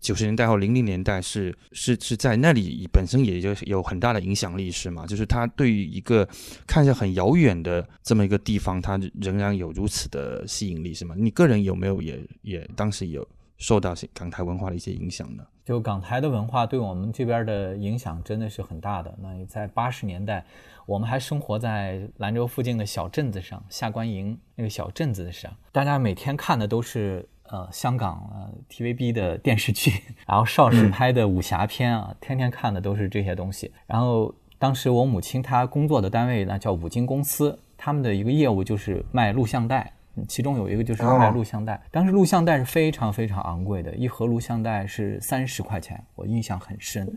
[0.02, 5.06] 九十年代或零零年代是是是在那里本身也就有很大的影响力，是吗？
[5.08, 6.28] 就是它对于一个
[6.68, 11.16] 看起来很遥远的这么一个地方，它仍然有如此的吸引力，是吗？
[11.18, 13.26] 你个人有没有也也当时有
[13.58, 15.44] 受到港台文化的一些影响呢？
[15.66, 19.14] 就港台的文化对我们这边的影响真的是很大的。
[19.22, 20.46] 那在八十年代，
[20.86, 29.92] 我们还生活在兰州附近的小镇子上，下关营那个小镇子上，大家每天看的都是呃香港呃 TVB 的电视剧，
[30.26, 33.74] 然后邵氏拍的武侠片啊，天天看的都是这些东西。
[33.88, 39.92] 然后当时我母亲她工作的单位呢叫五金公司，他们的一个业务就是卖录像带。
[40.18, 47.08] 嗯其中有一个就是卖录像带，当时录像带是非常非常昂贵的，一盒录像带是三十块钱，我印象很深。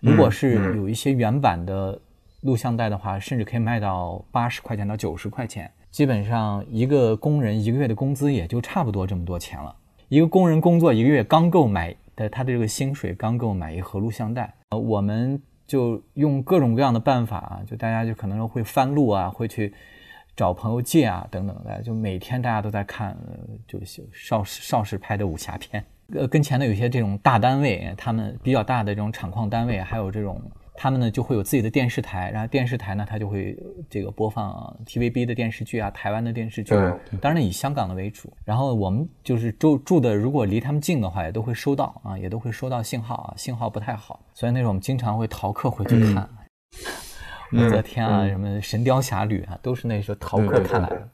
[0.00, 2.00] 如果是有一些原版的
[2.42, 5.70] 录像带的话，甚至可以卖到八十块钱到九十块钱。
[5.90, 9.74] 基本上一个工人一个月的工资也就差不多这么多钱了。
[10.08, 14.54] 一个工人工作一个月刚够买的他的这个薪水刚够买一盒录像带。
[14.68, 19.72] 呃，我们就用各种各样的办法啊，就大家就可能会翻录啊，会去
[20.36, 25.82] 找朋友借啊等等的，就每天大家都在看，呃就是邵氏邵氏拍的武侠片。
[26.14, 30.40] 呃，跟前的有些这种大单位，他们比较大的这种厂矿单位，还有这种
[30.74, 38.32] 他们呢就会有自己的电视台，然后电视台呢它就会呃这个播放 TVB 的电视剧啊，台湾的电视剧，对当然以香港的为主。
[38.44, 46.28] 然后我们就是住住的，如果离他们近的话，也都会收到啊，也都会收到信号啊，信号不太好，所以那时候我们经常会逃课回去看。
[47.52, 51.08] 武则天啊，什么《神雕侠侣》啊，都是那时候逃课看来的。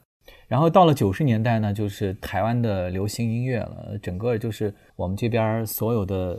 [0.49, 6.39] 然后到了九十年代呢，就是台湾的流行音乐了，整个就是我们这边所有的，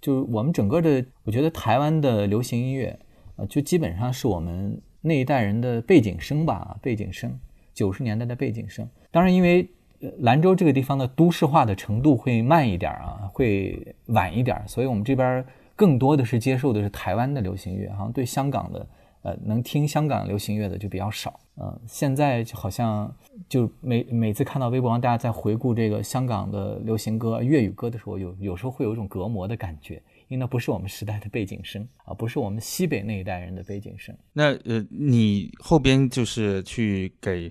[0.00, 2.98] 就我们整个的，我觉得台湾的流行音乐，
[3.36, 7.38] 呃，就基本上是我们那一代人的背景声吧，背景声，
[7.74, 8.88] 九十年代的背景声。
[9.10, 9.68] 当然，因为
[10.00, 15.44] 呃兰州这个地方的都市化的程度会慢一点啊，会晚一点，所以我们这边
[15.76, 18.86] 更多的是接受的是台湾的流行乐，好像对香港的。
[19.22, 21.38] 呃，能听香港流行乐的就比较少。
[21.56, 23.14] 嗯，现在就好像
[23.48, 29.96] 就每每次看到微博上大家在回顾这个香港的流行歌、粤语歌的时候，有有时候会有一种隔膜的感觉，
[30.28, 34.16] 因为那不是我们时代的背景声啊，不是我们西北那一代人的背景声。
[34.32, 37.48] 那呃，你后边就是去给。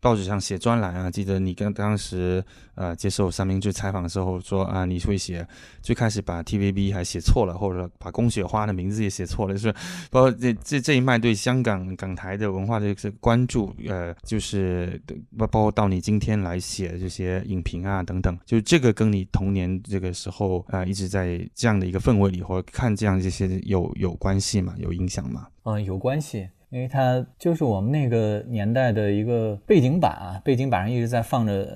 [0.00, 2.42] 报纸上写专栏啊，记得你跟当时
[2.74, 5.46] 呃接受三明治采访的时候说啊，你会写
[5.82, 9.72] 最开始把 TVB 还写错了，或者把龚雪花的名字也写错了，就是
[10.10, 15.00] 包括这这这一脉对香港港台的文化的这个关注，呃，就是
[15.36, 24.74] 包包括到你今天来写这些影评啊等等，就这个跟你童年这个时候啊一直在这样的一个氛围里或者看这样这些有有关系吗？
[24.78, 25.46] 有影响吗？
[25.64, 26.48] 嗯，有关系。
[26.70, 31.68] 因为它就是我们那个年代的一个背景板啊，背景板上一直在放着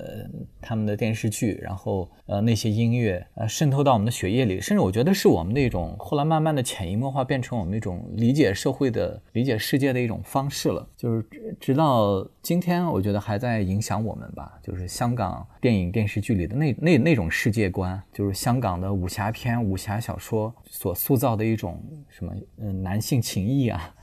[0.61, 10.87] 他们的电视剧，然后呃那些音乐呃渗透到我们的血液里，甚至我觉得是我们的一种后来慢慢的潜移默化变成我们一种理解社会的、理解世界的一种方式了。
[10.95, 11.25] 就是
[11.59, 14.57] 直到今天，我觉得还在影响我们吧。
[14.63, 23.93] 就是香港电影电视剧里的那那那种世界观，就是香港的武侠片、武侠小说所塑造的一种什么嗯男性情谊啊。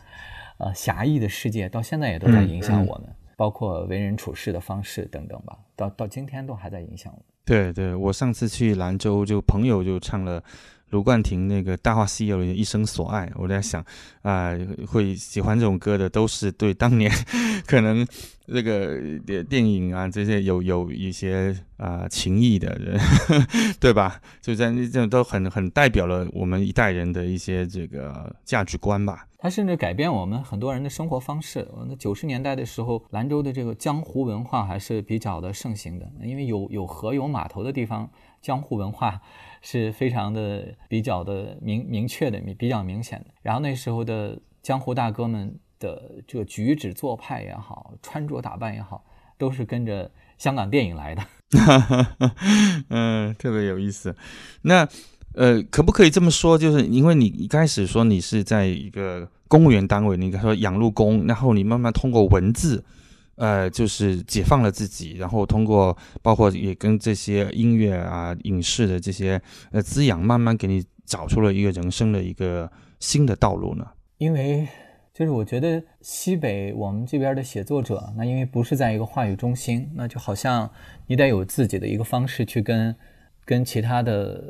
[0.59, 7.23] 呃，狭义的世界到现在也都在影响我们，包括为人处事的方式等等吧，到到今天都还在影响我。
[7.45, 10.43] 对对，我上次去兰州，就朋友就唱了
[10.93, 13.85] 卢冠廷那个《大话西游》的一生所爱，我在想
[14.23, 14.53] 啊，
[14.87, 17.11] 会喜欢这种歌的都是对当年
[17.67, 18.07] 可能。
[18.53, 18.99] 这个
[19.49, 23.01] 电影啊，这些有有一些啊情谊的人，
[23.81, 24.21] 对吧？
[24.43, 29.27] 就在这种都很很代表了我们一代人的一些这个价值观吧。
[29.39, 31.67] 它甚至改变我们很多人的生活方式。
[31.89, 38.11] 那九十年代的时候，兰州的这个江湖文化还是比较的盛行的，因为有有河有码头的地方，
[38.43, 39.21] 江湖文化
[39.63, 43.29] 是非常的比较的明明确的，比较明显的。
[43.41, 45.59] 然后那时候的江湖大哥们。
[45.83, 49.05] 的这个举止做派也好，穿着打扮也好，
[49.37, 50.09] 都是跟着
[50.39, 51.25] 香港电影来的。
[52.89, 54.15] 嗯，特别有意思。
[54.63, 54.89] 那
[55.35, 56.57] 呃，可不可以这么说？
[56.57, 62.85] 就是因为你一开始说你是在一个公务员单位，你说养路工，然后你慢慢通过文字，
[63.43, 69.41] 呃，就是解放了自己，然后通过包括也跟这些音乐啊、影视的这些
[69.73, 72.71] 呃滋养，慢慢给你找出了一个人生的一个
[73.01, 73.85] 新的道路呢？
[74.19, 74.69] 因为。
[75.15, 80.69] 就是我觉得西北我们这边的写作者，那因为不是在一个话语中心，那就好像
[81.07, 82.97] 你得有自己的一个方式去跟
[83.45, 84.43] 跟其他的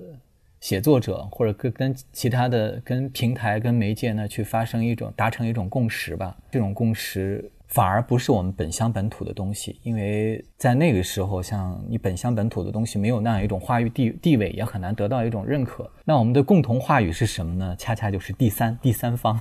[0.61, 6.37] 写作者，或者跟跟其他的跟平台、跟媒介呢去发生一种达成一种共识吧。
[6.53, 7.51] 这种共识。
[7.73, 15.91] 反而不是我们本乡本土的东西，因为在那个时候，像你本乡本土的东西没有那样一种话语地地位，也很难得到一种认可。
[16.05, 17.75] 那我们的共同话语是什么呢？
[17.79, 19.41] 恰恰就是第三第三方，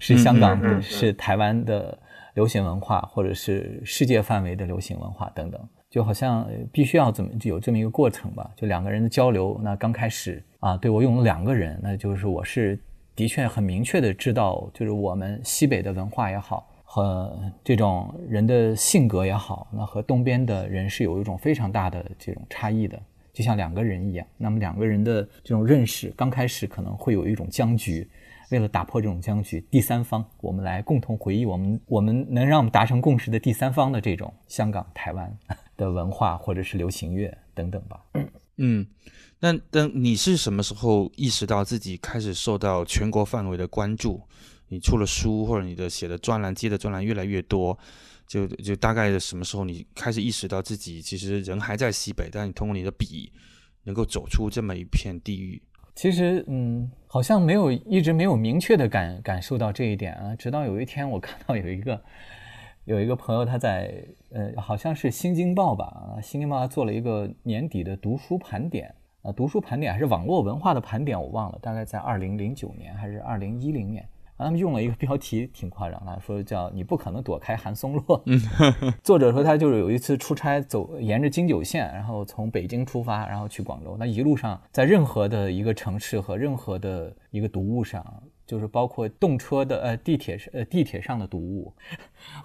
[0.00, 1.96] 是香港的，是台湾的
[2.34, 5.60] 流行文化，或者是世界范围的流行文化等等。
[5.88, 8.50] 就好像必须要怎么就有这么一个过程吧？
[8.56, 12.76] 就两个人的交流，那刚开始啊，对我用了两个人，那就是我是
[13.14, 16.66] 的确很明确的知道，就是我们西北的文化也好。
[16.92, 17.32] 和
[17.62, 23.00] 这种人的性格也好，那和东边的人是有一种非常大的这种差异的，
[23.32, 24.26] 就像两个人一样。
[24.36, 28.10] 那么两个人的这种认识，刚开始可能会有一种僵局。
[28.50, 35.32] 为了打破这种僵局，第三方，我们来共同回忆我们我们能让我们达成共识的第三方的这种香港、台湾
[35.76, 38.00] 的文化或者是流行乐等等吧。
[38.56, 38.84] 嗯，
[39.38, 44.20] 那等你是什么时候意识到自己开始受到全国范围的关注？
[44.70, 47.76] 你出了书，或者你的写的专栏、接的专栏越来越多，
[48.26, 53.32] 就就大概什么时候你开始意识到自己其实人还在西北，但你通过你的笔
[53.82, 55.60] 能够走出这么一片地域。
[55.96, 60.34] 其实，嗯，好像没有一直没有明确的感感受到这一点啊。
[60.36, 62.00] 直到有一天，我看到有一个
[62.84, 74.08] 有一个朋友他在呃，好像是《新京报》吧，《新京报》做了一个年底的读书盘点啊，读书盘点还是网络文化的盘点，我忘了，大概在二零零九年还是二零一零年。
[74.44, 78.22] 他们用了一个标题挺夸张的，说叫“你不可能躲开韩松洛”。
[79.02, 83.96] 作者说他就是有一次出差，走沿着京九线，然后从北京出发，然后去广州。
[83.98, 88.04] 那一路上，在任何的一个城市和任何的一个读物上，
[88.46, 91.74] 就是包括动车的呃地铁呃地铁上的读物，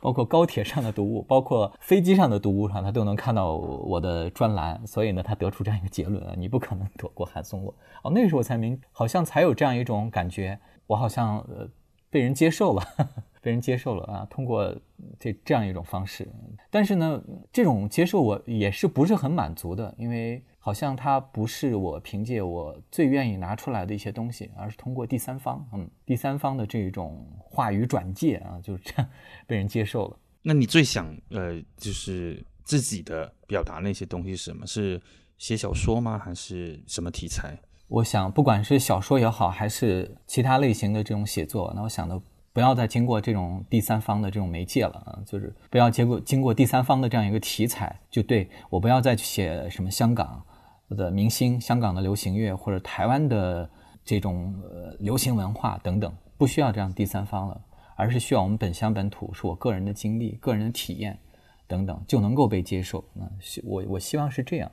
[0.01, 4.85] 包括高铁上的读物，包括飞机上的读物上，他都能看到我的专栏。
[4.85, 7.73] 所以呢，他得出这样一个结论：啊，你不可能躲过韩松洛。
[8.03, 11.69] 哦，那时候我才明，好像才有这样一种感觉，我好像呃。
[12.15, 12.81] 被人接受了，
[13.43, 14.25] 被人接受了啊！
[14.29, 14.73] 通过
[15.19, 16.25] 这这样一种方式，
[16.69, 17.21] 但是呢，
[17.51, 29.09] 这种接受我也是不是很满足的，因为好像它不是我凭借我最愿意拿出来的一些东西，而是通过第三方，嗯，第三方的这种话语转介啊，就是这样
[29.45, 30.17] 被人接受了。
[30.41, 34.65] 那你最想呃，就是自己的表达那些东西是什么？
[34.65, 35.01] 是
[35.37, 36.17] 写小说吗？
[36.17, 37.59] 还是什么题材？
[37.95, 50.43] 我想，不管是小说也好，还是其他类型的这种写作，那我想的不要再经过这种第三方的这种媒介了啊，就是不要经过经过第三方的这样一个题材，就对我不要再去写什么香港
[50.89, 53.69] 的明星、香港的流行乐或者台湾的
[54.03, 57.61] 这种呃流行文化等等，不需要这样第三方了，
[57.95, 61.17] 而是需要我们本乡本土，是我个人的经历、个人的体验
[61.65, 63.01] 等等就能够被接受。
[63.13, 63.25] 那
[63.63, 64.69] 我我希望是这样。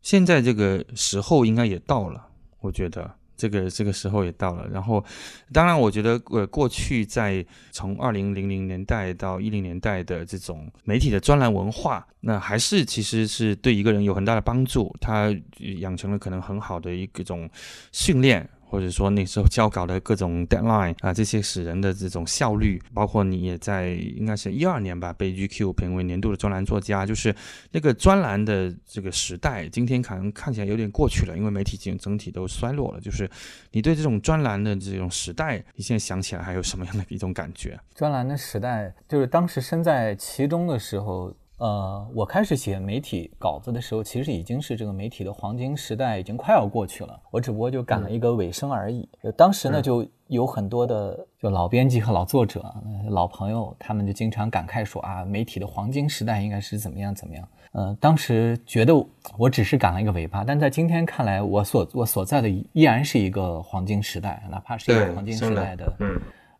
[0.00, 2.28] 现在这个时候应该也到了。
[2.62, 5.04] 我觉得这个这个时候也到了，然后，
[5.52, 15.34] 当然，我觉得呃，过去在从二零零零年代到一零年代的这种媒体的专栏文化，那还是其实是对一个人有很大的帮助，他
[15.80, 17.50] 养成了可能很好的一种
[17.90, 18.48] 训练。
[18.72, 27.36] 或者说那时候交稿的各种 deadline 啊，这些使人的这种效率，包括你也在应该是一二年吧，被 GQ 评为年度的专栏作家，就是
[27.72, 33.00] 那个专栏的这个时代，今天可能看起来有点过去了，因为媒体整整体都衰落了。
[33.00, 33.30] 就是
[33.72, 37.78] 你对这种专栏的这种时代，你现在想起来还有什么样的一种感觉？
[37.94, 41.30] 专栏的时代，就是当时身在其中的时候。
[41.62, 47.16] 呃，我开始写媒体稿子的时候，其实已经是这个媒体的黄金时代已经快要过去了。
[47.30, 49.08] 我只不过就赶了一个尾声而已。
[49.36, 52.64] 当时呢，就有很多的就老编辑和老作者、
[53.08, 57.48] 老朋友，他们就经常感慨说啊，媒体的黄金时代应该是怎么样怎么样。
[57.70, 58.92] 呃，当时觉得
[59.38, 65.96] 我只是赶了一个尾巴，但在今天看来，我所我所在的依然是一个黄金时代，哪怕是一个黄金时代的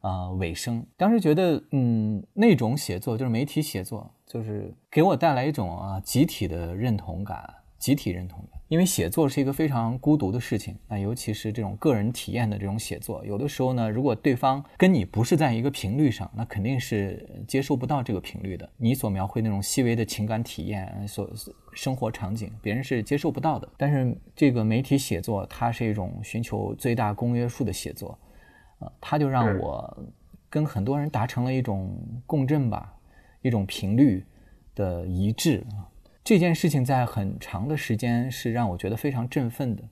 [0.02, 0.86] 呃尾声。
[0.96, 4.08] 当时觉得，嗯，那种写作就是媒体写作。
[4.24, 8.58] 就是给我带来一种啊集体的认同感，集体认同感。
[8.68, 18.66] 因为写作是一个非常孤独的事情，那尤其是这种个人体验的这种写作，有的时候呢，如果对方跟你不是在一个频率上，那肯定是接受不到这个频率的。
[18.78, 21.30] 你所描绘那种细微的情感体验，所
[21.74, 23.68] 生活场景，别人是接受不到的。
[23.76, 28.18] 但是这个媒体写作，它是一种寻求最大公约数的写作，
[28.82, 30.04] 啊，它就让我
[30.50, 31.96] 跟很多人达成了一种
[32.26, 32.94] 共振吧。
[33.44, 34.24] 一种频率
[34.72, 35.82] 的一致啊，
[36.22, 39.82] 这件事情在很长的时间是让我觉得非常振奋的，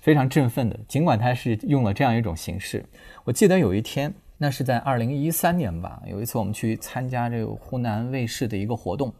[0.00, 0.80] 非常振奋的。
[0.88, 2.82] 尽管它是用了这样一种形式，
[3.24, 9.12] 我记得有一天，那是在二零一三年吧，有一次我们去参加这个湖南卫视的一个活动，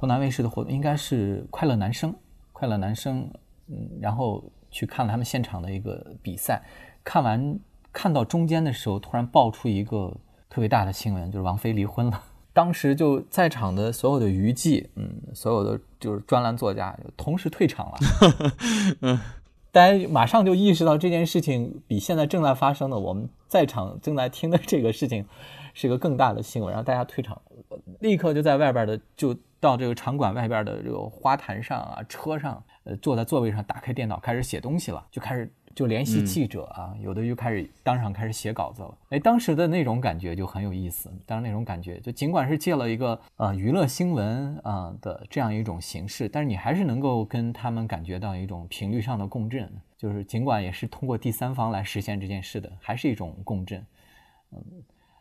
[0.00, 2.10] 湖南卫视的活动应该是《快乐男声》，
[2.54, 3.24] 《快乐男声》，
[3.68, 6.62] 嗯，然后去看了他们现场的一个比赛，
[7.04, 7.58] 看完
[7.96, 10.14] 看到中间的时候，突然爆出一个
[10.50, 12.22] 特别大的新闻，就是王菲离婚了。
[12.52, 17.98] 当时就在场的所有的娱记，嗯，所有的就是专栏作家，同时退场了。
[19.00, 19.18] 嗯，
[19.72, 25.26] 大家马上就意识到这件事情比现在正在发生的我们在场正在听的这个事情
[25.72, 27.40] 是一个更大的新闻，然后大家退场，
[28.00, 35.50] 立刻就在外边的就到这个场馆外边的这个花坛上啊，车上，呃，坐在座位上，打开电脑开始写东西了，就开始。
[35.76, 38.98] 就联系记者啊，有的就开始当场开始写稿子了。
[39.10, 41.12] 哎，当时的那种感觉就很有意思。
[41.26, 49.70] 当时那种感觉，就尽管是借了一个呃娱乐新闻啊的这样一种形式，但是你还是能够跟他们感觉到一种频率上的共振。
[49.98, 53.84] 就是尽管也是通过第三方来实现这件事的，还是一种共振。
[54.52, 54.64] 嗯，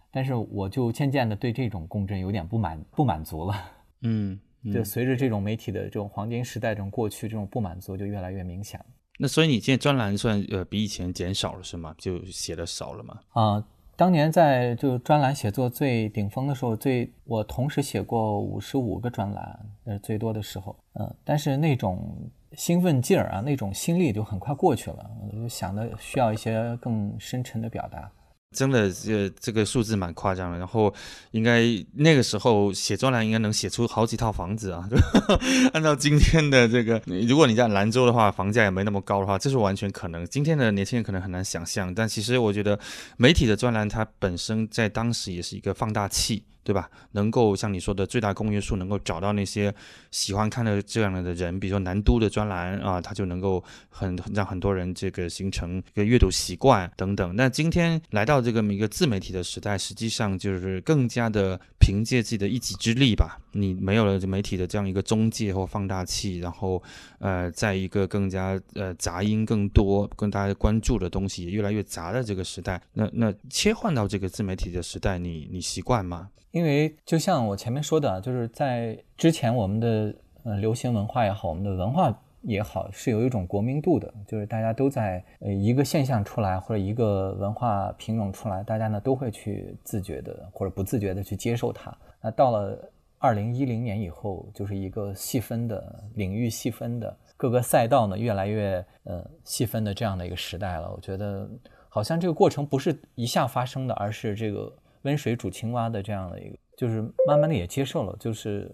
[0.09, 3.55] 但是我就渐渐的对这种共振有点不满不满足了。
[4.03, 4.39] 嗯，
[4.71, 8.85] 就随着这种媒体的这种黄金时代这种过去，这种不满足就越来越明显了。
[9.17, 11.95] 那所以你现在专栏算呃比以前减少了是吗？
[11.97, 13.19] 就写的少了吗？
[13.31, 13.65] 啊，
[13.95, 28.11] 当年在就专栏写作最顶峰的时候，最我同时写过五十五个专栏，呃最多的时候，嗯，但是那种兴奋劲儿啊，那种心力就很快过去了，就想的需要一些更深沉的表达。
[28.55, 30.57] 真的，这这个数字蛮夸张的。
[30.57, 30.93] 然后，
[31.31, 31.63] 应该
[31.93, 34.89] 那个时候写专栏应该能写出好几套房子啊！
[35.73, 40.25] 按照今天的这个，如果你在兰州的话，房价也没那么高的话，这是完全可能。
[40.27, 41.93] 今天的年轻人可能很难想象。
[41.93, 42.79] 但其实我觉得，
[43.17, 46.43] 媒体的专栏它本身在当时也是一个放大器。
[46.65, 46.89] 对吧？
[47.11, 49.71] 能够像你说的最大公约数，能够找到那些
[50.09, 57.35] 喜欢看的这样的人，比如说南都的专栏啊，他就能够很让很多人这个形成一个阅读习惯等等。
[57.35, 63.39] 那今天来到这个一个自媒体的时代，实际上就是更加的凭借自己的一己之力吧。
[63.55, 66.81] 你没有了媒体的这样一个中介或放大器，然后
[67.19, 76.29] 呃，在一个更加呃杂音更多、跟大家关注的东西也越来越杂的这个时代，那那切换到这个自媒体的时代，你你习惯吗？
[76.51, 91.95] 因为就像我前面说的，就是在之前我们的呃流行文化也好，我们的文化也好，是有一种国民度的，就是大家都在呃一个现象出来或者一个文化品种出来，大家呢都会去自觉的或者不自觉的去接受它。
[92.21, 92.91] 那到了
[93.25, 100.91] 二零一零年以后，就是一个细分的领域、细分的各个赛道呢越来越呃细分的这样的一个时代了。
[100.91, 101.49] 我觉得
[101.89, 104.71] 好像这个过程不是一下发生的，而是这个
[105.01, 106.55] 温水煮青蛙的这样的一个。
[106.77, 108.69] 就是慢慢的也接受了，就是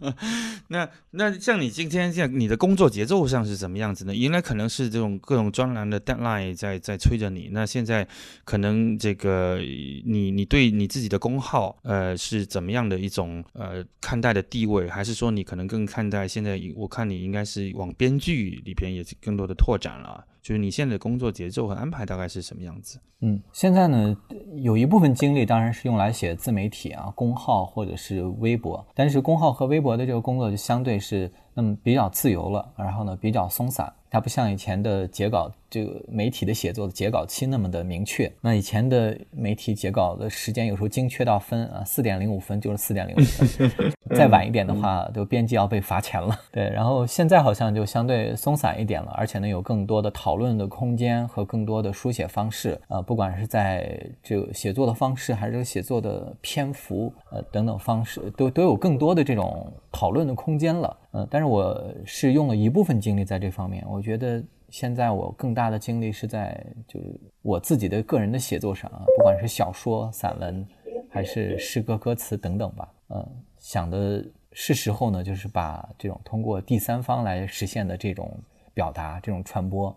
[0.68, 4.14] 那那像你今天像你的工作节奏上是怎么样子呢？
[4.14, 7.50] 原来可能是这种各种专栏的 deadline 在在催着你。
[7.52, 8.06] 那现在
[8.44, 14.88] 可能这个你你对你自己的工号呃是怎么样的一种呃看待的地位？
[14.88, 20.24] 还是说你可能更看待现在我看你应该是往编剧里边也更多的拓展了。
[20.46, 23.00] 就是你现在的工作节奏和安排大概是什么样子？
[23.18, 24.16] 嗯，现在呢，
[24.62, 35.52] 有一部分精力当然是用来写自媒体啊，公号或者是微博，但是公号和微博的这个工作就相对是那么比较自由了，然后呢比较松散，它不像以前的截稿。
[35.68, 46.38] 这个媒体的写作的截稿期那么的明确，那以前的媒体截稿的时间有时候精确到分啊，四点零五分就是四点零五分， 再晚一点的话，就编辑要被罚钱了。
[46.52, 60.96] 对，然后现在好像就相对松散一点了，而且呢有更多的讨论的空间和更多的书写方式啊，不管是在这个写作的方式，还是写作的篇幅呃等等方式，都都有更多的这种讨论的空间了。
[61.12, 64.42] 嗯，但是我是用了一部分精力在这方面，我觉得。
[64.68, 70.66] 现在我更大的精力是在就是我自己的个人的写作上啊，不管是小说、散文，
[71.08, 72.92] 还是诗歌、歌词等等吧。
[73.10, 73.24] 嗯，
[73.60, 78.36] 想的是时候呢，就是把这种通过第三方来实现的这种
[78.74, 79.96] 表达、这种传播，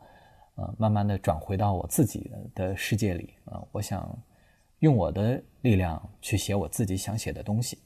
[0.54, 3.60] 呃，慢慢的转回到我自己的世界里啊。
[3.72, 4.08] 我想
[4.80, 7.80] 用我的力量去写我自己想写的东西。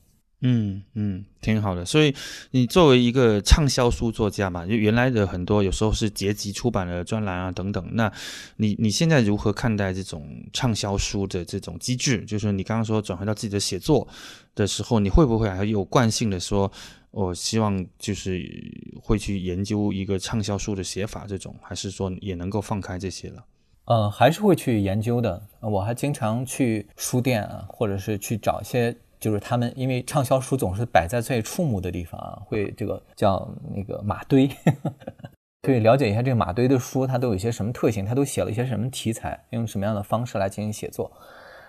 [0.45, 1.85] 嗯嗯，挺好的。
[1.85, 2.13] 所以
[2.51, 7.87] 你作为一个畅销书作家嘛，就原来的很多有时候是结集出版的专栏啊等等。
[7.93, 8.11] 那
[8.57, 12.25] 你你现在如何看待这种畅销书的这种机制？
[12.25, 14.05] 就是你刚刚说转回到自己的写作
[14.53, 16.69] 的时候，你会不会还有惯性的说，
[17.11, 18.45] 我希望就是
[19.01, 23.45] 会去研究一个畅销书的写法这种，还是说也能够放开这些了？
[23.85, 25.41] 呃，还是会去研究的。
[25.61, 28.93] 我还经常去书店啊，或者是去找一些。
[29.23, 34.49] 就是他们，因为畅销书总是摆在最触目的地方啊，会这个叫那个马堆，
[35.63, 41.09] 可以了解一下这个马堆的书，它都有一些什么特性，它都写了一些什么题材，用什么样的方式来进行写作。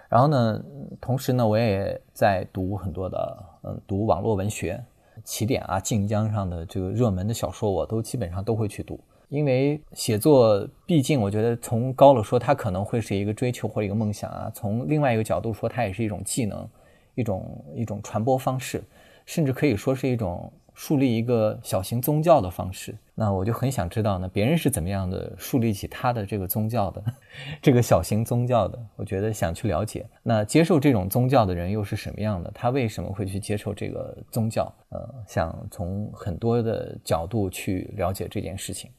[0.09, 0.61] 然后呢，
[1.01, 4.85] 同时呢，我也在读很多的，嗯，读网络文学，
[5.23, 8.99] 起点啊、晋江上的这个热门的小说，我都基本上都会去读。
[9.29, 16.69] 因为写作，毕竟我觉得从高了说，它可能会是一个追求或者一个梦想啊；从另外一个角度说，它也是一种技能。
[17.15, 18.83] 一种一种传播方式，
[19.27, 22.97] 甚至可以说是一种树立一个小型宗教的方式。
[23.15, 27.05] 那我就很想知道呢，别人是怎么样的树立起他的这个宗教的，
[27.63, 28.77] 这个小型宗教的？
[28.97, 30.05] 我觉得想去了解。
[30.23, 32.51] 那接受这种宗教的人又是什么样的？
[32.53, 34.65] 他为什么会去接受这个宗教？
[34.89, 38.91] 呃，想从很多的角度去了解这件事情。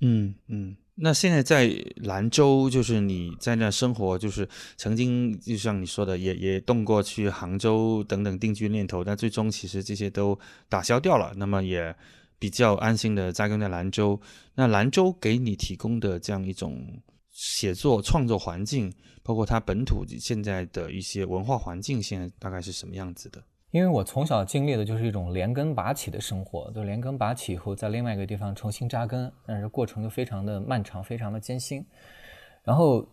[0.00, 0.76] 嗯嗯。
[1.02, 4.46] 那现在在兰州，就是你在那生活，就是
[4.76, 11.32] 曾经就像你说的，也也动过去杭州等等定居念头，但最终其实这些都打消掉了。
[11.36, 11.94] 那么也
[12.38, 14.20] 比较安心的扎根在兰州。
[14.54, 16.86] 那兰州给你提供的这样一种
[17.30, 23.42] 写作创作环境，包括它本土现在的一些文化环境，现在大概是什么样子的？
[23.70, 31.84] 因为我从小经历的就是一种连根拔起的生活，就连根拔起以后，在另外一个地方重新扎根，但是过程就非常的漫长，非常的艰辛。
[32.64, 33.06] 然后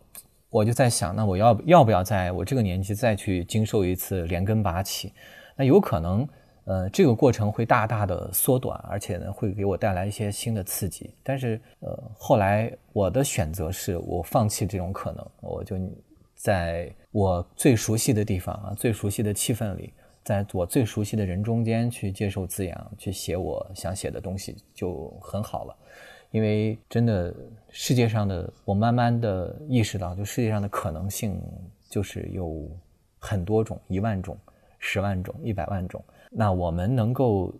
[0.49, 5.13] 我就在想，那我要要不要在我这个年纪再去经受一次连根拔起？
[5.55, 6.27] 那有可能，
[6.65, 11.13] 呃，这个过程会大大的缩短，而且呢，会给我带来一些新的刺激。
[11.21, 15.77] 但是，呃，后来我的选择是我放弃这种可能，我就
[16.33, 19.93] 在我最熟悉的地方啊，最熟悉的气氛里。
[20.27, 25.77] 在我最熟悉的人中间去接受滋养，去写我想写的东西就很好了。
[26.31, 27.33] 因为真的
[27.69, 31.41] 世界上的，我慢慢的意识到，就世界上的可能性
[31.89, 32.69] 就是有
[33.17, 34.37] 很多种，一万种、
[34.79, 36.03] 十万种、一百万种。
[36.29, 37.53] 那我们能够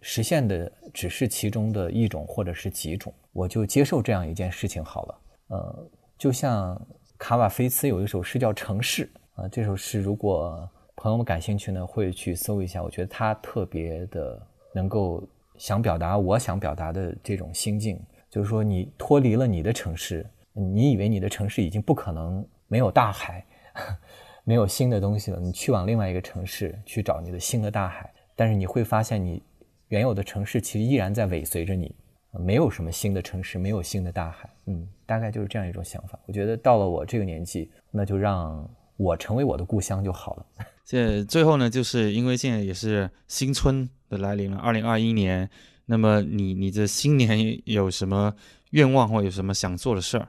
[0.00, 5.18] 实现的只是其中的一种或者是几种，我就接受这样一件事情好了。
[5.48, 6.80] 呃，就像
[7.18, 9.10] 卡瓦菲茨有一首诗叫《城市》
[9.42, 10.70] 啊，这首诗如果。
[11.02, 12.80] 朋友们感兴趣呢，会去搜一下。
[12.80, 14.40] 我觉得他特别的
[14.72, 15.20] 能够
[15.56, 18.00] 想表达我想表达的这种心境，
[18.30, 23.44] 就是说你脱离了你的城市，你以为你的城市已经不可能没有大海，
[24.46, 29.42] 没有新的东西了，你去往另外一个城市去找你的新的大海，但是你会发现你
[29.88, 31.92] 原有的城市其实依然在尾随着你，
[32.30, 34.48] 没有什么新的城市，没有新的大海。
[34.66, 36.16] 嗯，大概就是这样一种想法。
[36.26, 38.70] 我觉得到了我这个年纪，那就让。
[38.96, 40.46] 我成为我的故乡就好了。
[40.84, 45.48] 这最后呢，就是因为现在也是新春的来临了，二零二一年。
[45.86, 48.34] 那么你你这新年有什么
[48.70, 50.28] 愿望或有什么想做的事儿？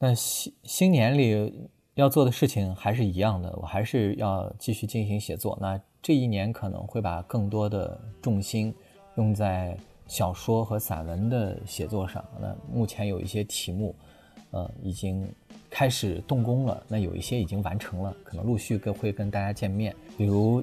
[0.00, 5.56] 那新新年里要做的事情还是一样的，我还是要继续进行写作。
[5.60, 8.74] 那这一年可能会把更多的重心
[9.16, 12.22] 用在小说和散文的写作上。
[12.40, 13.94] 那目前有一些题目，
[14.50, 15.32] 呃，已经
[15.70, 16.82] 开始动工了。
[16.88, 19.94] 那有一些已经完成了，可能陆续跟会跟大家见面。
[20.18, 20.62] 比如，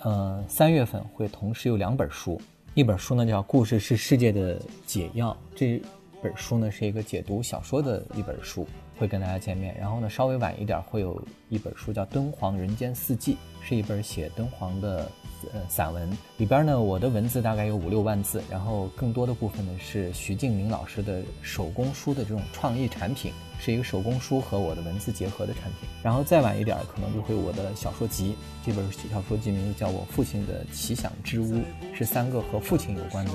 [0.00, 2.40] 呃，三月份会同时有两本书。
[2.74, 5.80] 一本书呢叫《故事是世界的解药》，这
[6.22, 8.66] 本书呢是一个解读小说的一本书，
[8.98, 9.74] 会跟大家见面。
[9.80, 13.34] 然后呢，稍微晚一点会有一本书叫《敦煌人间四季》，
[13.66, 15.10] 是一本写敦煌的
[15.52, 16.10] 呃散文。
[16.36, 23.32] 里边呢，我的文字大概有五六万字，然后更多的部分呢是徐静明老师的手工书的这种创意产品。
[23.60, 28.36] 是一个手工书和我的文字结合的产品，然后再晚一点可能就会我的小说集。
[28.64, 31.60] 这本小说集名字叫我父亲的奇想之屋，
[31.92, 33.32] 是三个和父亲有关的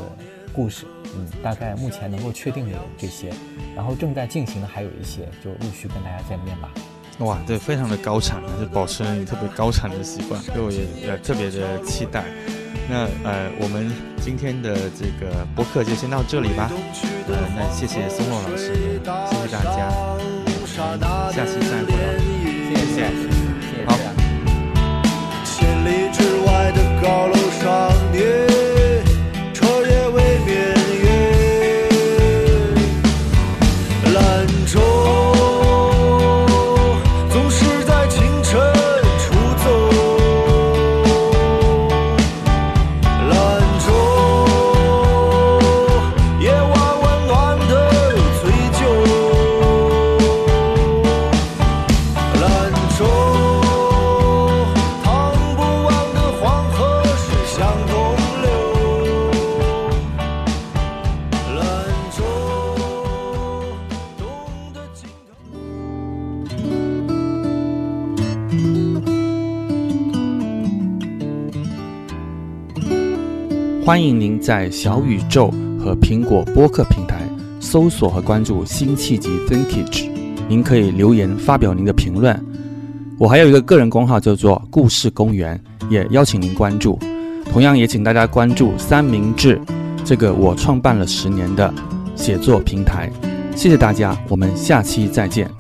[0.56, 0.88] 故事。
[1.18, 3.34] 嗯，大概目前能够确定的这些，
[3.76, 6.72] 然后正在进行的还有一些，就陆续跟大家见面吧。
[7.20, 12.26] 哇，对，非常的高产，还是保持了你特别高产的习惯，所以我也呃特别的期待。
[12.90, 16.70] 那呃，我们今天的这个播客就先到这里吧。
[17.28, 19.90] 呃，那谢谢松洛老师，谢谢大家，
[21.32, 22.20] 下期再会了，
[22.68, 22.98] 谢谢谢，
[23.86, 23.96] 好。
[25.46, 27.64] 千里之外的高楼上
[73.86, 77.20] 欢迎您在小宇宙和苹果播客平台
[77.60, 80.10] 搜索和关注辛弃疾 Thinkage，
[80.48, 82.42] 您可以留言发表您的评论。
[83.20, 86.98] 我还有一个个人公号叫做故事公园，也邀请您关注。
[87.52, 89.60] 同样也请大家关注三明治
[90.06, 91.74] 这个我创办了十年的
[92.16, 93.12] 写作平台。
[93.54, 95.52] 谢谢大家，我们下期再见。